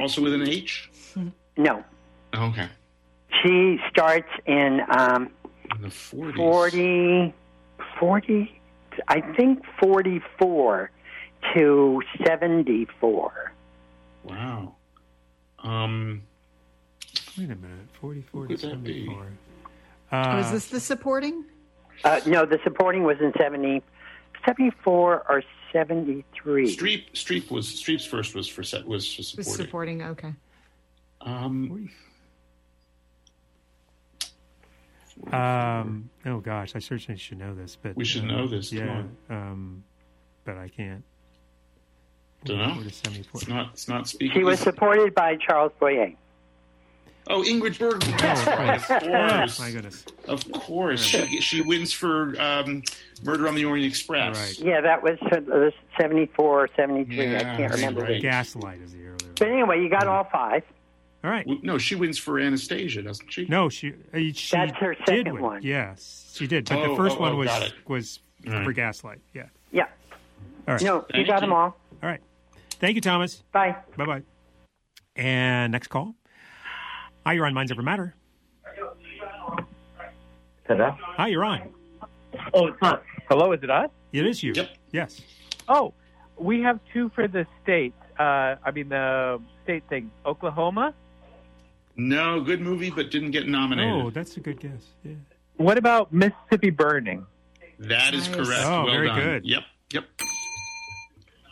[0.00, 0.90] also with an H?
[1.56, 1.84] No.
[2.34, 2.68] Okay.
[3.42, 5.30] She starts in um
[5.74, 6.36] In the 40s.
[6.36, 7.34] 40
[7.98, 8.60] 40
[9.08, 10.90] I think 44
[11.54, 13.52] to 74.
[14.24, 14.74] Wow.
[15.62, 16.22] Um,
[17.38, 17.86] Wait a minute.
[18.00, 19.26] 44 to could that 74.
[20.12, 21.44] oh, Uh, is this the supporting?
[22.04, 23.82] Uh, no, the supporting was in 70,
[24.46, 26.76] 74 or 73.
[26.76, 29.54] Streep, Streep was Streep's first was for set was for Was supporting.
[29.66, 30.02] supporting.
[30.02, 30.32] Okay.
[31.20, 31.90] Um,
[35.32, 36.08] Um.
[36.26, 39.02] Oh gosh, I certainly should know this, but We should uh, know this, Yeah.
[39.28, 39.82] Um,
[40.44, 41.02] but I can't.
[42.44, 42.74] Don't know.
[42.74, 43.40] 44 to 74.
[43.40, 43.70] It's not.
[43.72, 44.36] It's not speaking.
[44.40, 46.12] She was supported by Charles Boyer.
[47.30, 48.16] Oh, Ingrid Bergman.
[48.18, 48.90] Christ.
[48.90, 49.60] of course.
[49.60, 50.04] My goodness.
[50.26, 51.02] Of course.
[51.02, 52.82] She, she wins for um,
[53.22, 54.58] Murder on the Orient Express.
[54.58, 55.70] Yeah, that was uh,
[56.00, 57.36] 74 or 73.
[57.36, 58.02] I can't remember.
[58.02, 58.22] right.
[58.22, 59.16] Gaslight is the earlier.
[59.38, 60.62] But anyway, you got all five.
[61.22, 61.46] All right.
[61.62, 63.44] No, she wins for Anastasia, doesn't she?
[63.46, 63.92] No, she.
[64.14, 65.42] Uh, she That's her did second win.
[65.42, 65.62] one.
[65.62, 66.68] Yes, she did.
[66.68, 68.64] But the Oh, first oh, one oh, was was All right.
[68.64, 69.20] for Gaslight.
[69.34, 69.46] Yeah.
[69.72, 69.86] Yeah.
[70.68, 70.82] All right.
[70.82, 71.76] No, you Thank got them all.
[72.02, 72.20] All right.
[72.78, 73.42] Thank you, Thomas.
[73.52, 73.76] Bye.
[73.96, 74.22] Bye bye.
[75.16, 76.14] And next call.
[77.28, 78.14] Hi, you're on Minds Over Matter.
[80.66, 80.96] Hello?
[80.98, 81.60] Hi, you're on.
[82.54, 83.02] Oh, it's not.
[83.28, 83.90] Hello, is it us?
[84.14, 84.54] It is you.
[84.56, 84.70] Yep.
[84.92, 85.20] Yes.
[85.68, 85.92] Oh,
[86.38, 87.92] we have two for the state.
[88.18, 90.10] Uh, I mean, the state thing.
[90.24, 90.94] Oklahoma?
[91.96, 93.92] No, good movie, but didn't get nominated.
[93.92, 94.86] Oh, that's a good guess.
[95.04, 95.12] Yeah.
[95.58, 97.26] What about Mississippi Burning?
[97.78, 98.36] That is Nice.
[98.36, 98.62] correct.
[98.64, 99.20] Oh, well very done.
[99.20, 99.44] good.
[99.44, 99.62] Yep.
[99.92, 100.04] Yep.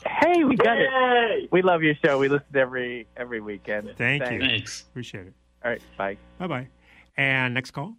[0.07, 1.53] Hey, we got it.
[1.53, 2.19] We love your show.
[2.19, 3.93] We listen every every weekend.
[3.99, 4.33] Thank Thanks.
[4.33, 4.41] you.
[4.41, 4.85] Thanks.
[4.89, 5.35] Appreciate it.
[5.67, 6.17] All right, bye.
[6.39, 6.69] Bye bye.
[7.17, 7.97] And next call.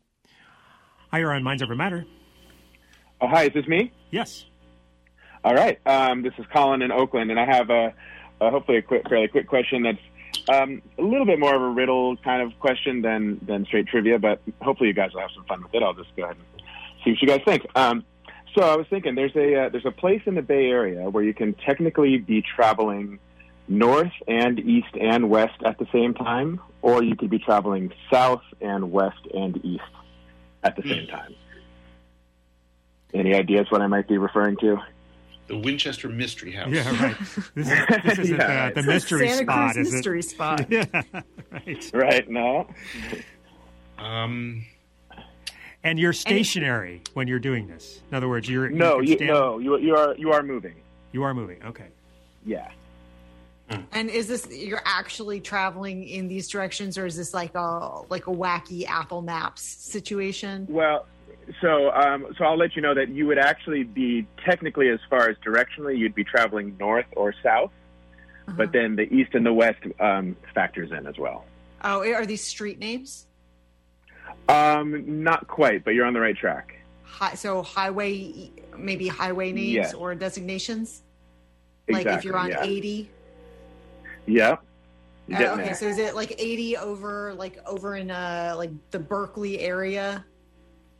[1.11, 2.05] Hi, you're on Minds Over Matter.
[3.19, 3.91] Oh, hi, is this me?
[4.09, 4.45] Yes.
[5.43, 5.77] All right.
[5.85, 7.93] Um, this is Colin in Oakland, and I have a,
[8.39, 9.99] a hopefully a quick, fairly quick question that's
[10.47, 14.17] um, a little bit more of a riddle kind of question than than straight trivia,
[14.17, 15.83] but hopefully you guys will have some fun with it.
[15.83, 16.63] I'll just go ahead and
[17.03, 17.65] see what you guys think.
[17.75, 18.05] Um,
[18.55, 21.25] so I was thinking, there's a uh, there's a place in the Bay Area where
[21.25, 23.19] you can technically be traveling
[23.67, 28.41] north and east and west at the same time, or you could be traveling south
[28.61, 29.83] and west and east
[30.63, 31.33] at the same time.
[33.13, 34.77] Any ideas what I might be referring to?
[35.47, 36.69] The Winchester Mystery House.
[36.69, 37.17] Yeah, right.
[37.55, 38.65] This, is, this isn't Yeah.
[38.65, 40.23] uh, the mystery Santa spot, Cruz is mystery it?
[40.23, 40.65] spot.
[40.69, 40.83] Yeah,
[41.51, 41.89] right.
[41.93, 42.29] Right?
[42.29, 42.67] No.
[43.97, 44.65] Um,
[45.83, 48.01] And you're stationary when you're doing this.
[48.11, 50.75] In other words, you're No, you, you, no, you you are you are moving.
[51.13, 51.63] You are moving.
[51.63, 51.87] Okay.
[52.45, 52.69] Yeah.
[53.69, 58.27] And is this you're actually traveling in these directions, or is this like a like
[58.27, 60.65] a wacky Apple Maps situation?
[60.69, 61.05] Well,
[61.61, 65.29] so um, so I'll let you know that you would actually be technically, as far
[65.29, 67.71] as directionally, you'd be traveling north or south,
[68.55, 71.43] but then the east and the west um, factors in as well.
[71.83, 73.27] Oh, are these street names?
[74.47, 76.79] Um, not quite, but you're on the right track.
[77.03, 79.93] Hi, so highway, maybe highway names Yes.
[79.93, 81.03] or designations.
[81.89, 82.63] Like if you're on yeah.
[82.63, 83.09] 80.
[84.27, 84.61] Yep.
[85.29, 85.75] Uh, okay, there.
[85.75, 90.23] so is it like 80 over, like over in uh like the Berkeley area,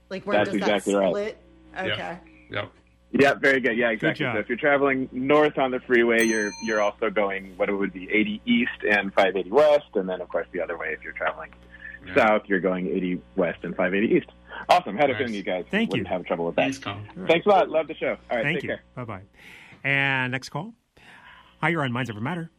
[0.10, 1.10] like where That's does exactly that right.
[1.10, 1.38] split?
[1.78, 1.88] Okay.
[2.20, 2.26] Yep.
[2.52, 2.72] Yep.
[3.22, 3.78] Yeah, very good.
[3.78, 4.26] Yeah, exactly.
[4.26, 4.36] job.
[4.36, 7.94] So if you're traveling north on the freeway, you're you're also going what it would
[7.94, 11.14] be 80 east and 580 west, and then of course the other way if you're
[11.14, 11.52] traveling
[12.16, 14.28] south, you're going 80 west and 580 east.
[14.70, 14.96] Awesome.
[14.98, 15.20] Had a Nice.
[15.20, 16.14] feeling you guys Thank wouldn't you.
[16.14, 16.64] have trouble with that.
[16.64, 17.06] Thanks, Colin.
[17.28, 17.70] Thanks a lot.
[17.70, 18.18] Love the show.
[18.30, 18.70] All right, Thank take you.
[18.70, 18.82] care.
[18.96, 19.22] Bye bye.
[19.84, 20.74] And next call.
[21.62, 22.50] Hi, you're on Minds Over Matter.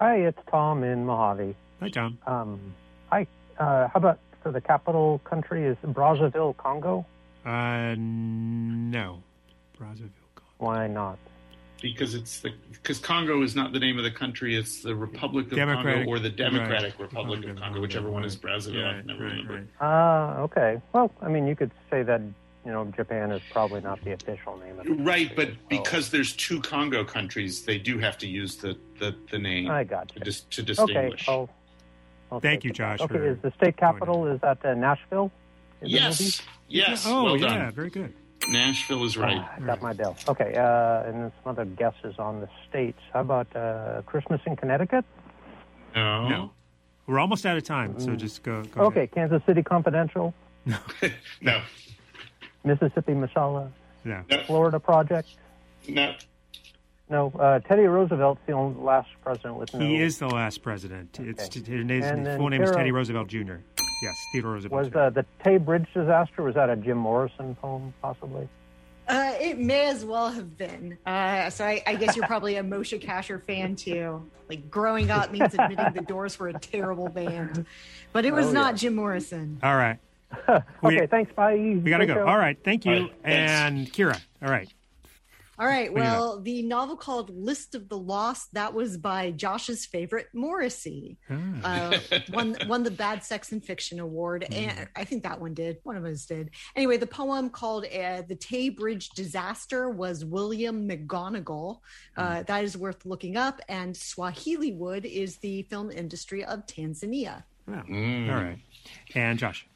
[0.00, 1.54] Hi, it's Tom in Mojave.
[1.80, 2.18] Hi, Tom.
[2.26, 2.74] Um,
[3.10, 3.26] hi.
[3.58, 7.04] Uh, how about for the capital country is Brazzaville, Congo?
[7.44, 9.22] Uh, no.
[9.78, 10.08] Brazzaville.
[10.56, 11.18] Why not?
[11.82, 15.46] Because it's the because Congo is not the name of the country; it's the Republic
[15.52, 17.00] of Democratic- Congo or the Democratic right.
[17.00, 18.86] Republic of Congo, whichever one is Brazzaville.
[18.86, 19.66] I can never remember.
[19.82, 20.80] Ah, okay.
[20.94, 22.22] Well, I mean, you could say that
[22.64, 26.34] you know Japan is probably not the official name of the Right, but because there's
[26.36, 29.70] two Congo countries, they do have to use the the, the name.
[29.70, 30.66] I got to, dis- to Okay.
[30.74, 31.28] distinguish.
[31.28, 31.48] I'll,
[32.30, 32.70] I'll Thank you.
[32.72, 35.30] Josh, Okay, is the state capital is that uh, Nashville?
[35.80, 36.80] Is it Yes, maybe?
[36.80, 37.04] yes.
[37.06, 37.72] Oh, well yeah, done.
[37.72, 38.12] very good.
[38.48, 39.36] Nashville is right.
[39.38, 40.16] Ah, I got my bill.
[40.28, 42.98] Okay, uh, and then some other guesses on the states.
[43.12, 45.04] How about uh, Christmas in Connecticut?
[45.94, 46.28] No.
[46.28, 46.50] No.
[47.06, 48.62] We're almost out of time, so just go.
[48.62, 50.32] go Okay, Kansas City Confidential,
[50.66, 50.78] no,
[51.40, 51.60] No.
[52.64, 53.70] Mississippi Masala,
[54.04, 54.22] No.
[54.46, 55.28] Florida Project.
[55.88, 56.14] No.
[57.08, 59.80] No, uh, Teddy Roosevelt's the only last president with no.
[59.80, 61.18] He is the last president.
[61.20, 63.54] It's his, name, his full name is Teddy Roosevelt Jr.
[64.02, 64.84] Yes, Theodore Roosevelt.
[64.84, 66.42] Was uh, the Tay Bridge disaster?
[66.44, 68.48] Was that a Jim Morrison poem, possibly?
[69.08, 70.96] Uh, it may as well have been.
[71.04, 74.24] Uh, so I, I guess you're probably a Moshe Kasher fan too.
[74.48, 77.66] Like growing up means admitting the Doors were a terrible band,
[78.12, 78.78] but it was Oh, not yeah.
[78.78, 79.58] Jim Morrison.
[79.64, 79.98] All right.
[80.84, 81.32] okay, thanks.
[81.32, 81.56] Bye.
[81.56, 82.14] We got to go.
[82.14, 82.26] show.
[82.26, 82.58] All right.
[82.62, 82.92] Thank you.
[82.92, 83.52] All right, thanks.
[83.52, 84.20] and Kira.
[84.42, 84.72] All right.
[85.60, 85.92] All right.
[85.92, 91.18] What Well, the novel called List of the Lost that was by Josh's favorite Morrissey.
[91.28, 91.98] Uh,
[92.32, 95.76] won won the Bad Sex and Fiction Award, and I think that one did.
[95.82, 96.50] One of us did.
[96.74, 101.80] Anyway, the poem called uh, "The Tay Bridge Disaster" was William McGonagall.
[102.16, 103.60] Uh, that is worth looking up.
[103.68, 107.42] And Swahili Wood is the film industry of Tanzania.
[107.68, 108.30] Mm.
[108.30, 108.58] All right.
[109.14, 109.66] And Josh.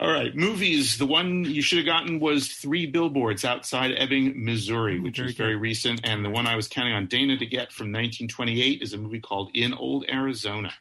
[0.00, 0.98] All right, movies.
[0.98, 5.36] The one you should have gotten was Three Billboards Outside Ebbing, Missouri, which very is
[5.36, 6.00] very recent.
[6.04, 9.20] And the one I was counting on Dana to get from 1928 is a movie
[9.20, 10.72] called In Old Arizona.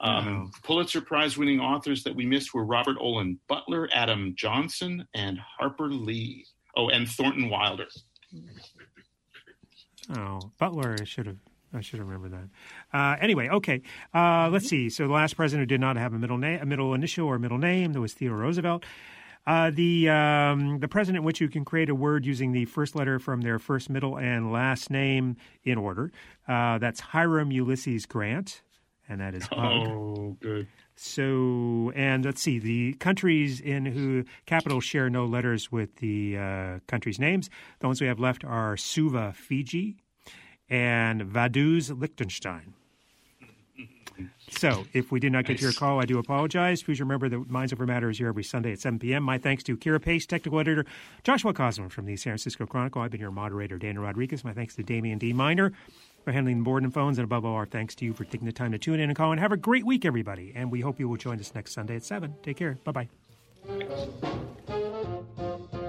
[0.00, 5.38] Um, Pulitzer Prize winning authors that we missed were Robert Olen Butler, Adam Johnson, and
[5.38, 6.46] Harper Lee.
[6.76, 7.86] Oh, and Thornton Wilder.
[10.16, 11.04] Oh, Butler.
[11.04, 11.38] Should have.
[11.74, 12.96] I should have remembered that.
[12.96, 13.82] Uh, anyway, okay.
[14.14, 14.88] Uh, let's see.
[14.88, 17.38] So the last president who did not have a middle name, a middle initial or
[17.38, 18.84] middle name, that was Theodore Roosevelt.
[19.46, 22.96] Uh, the um, the president in which you can create a word using the first
[22.96, 26.10] letter from their first, middle, and last name in order.
[26.48, 28.62] Uh, that's Hiram Ulysses Grant,
[29.06, 29.88] and that is Hug.
[29.88, 30.66] Oh, good.
[30.96, 36.78] So, and let's see, the countries in who capitals share no letters with the uh,
[36.86, 37.50] countries' names.
[37.80, 40.03] The ones we have left are Suva, Fiji,
[40.68, 42.74] and Vaduz, Liechtenstein.
[44.50, 46.82] So, if we did not get to your call, I do apologize.
[46.82, 49.22] Please remember that Minds Over Matter is here every Sunday at 7 p.m.
[49.24, 50.84] My thanks to Kira Pace, technical editor,
[51.24, 53.02] Joshua Kosman from the San Francisco Chronicle.
[53.02, 54.44] I've been your moderator, Dana Rodriguez.
[54.44, 55.32] My thanks to Damian D.
[55.32, 55.72] Miner
[56.24, 57.18] for handling the board and phones.
[57.18, 59.16] And above all, our thanks to you for taking the time to tune in and
[59.16, 59.32] call.
[59.32, 60.52] And have a great week, everybody.
[60.54, 62.34] And we hope you will join us next Sunday at 7.
[62.42, 62.78] Take care.
[62.84, 63.08] Bye
[65.66, 65.80] bye.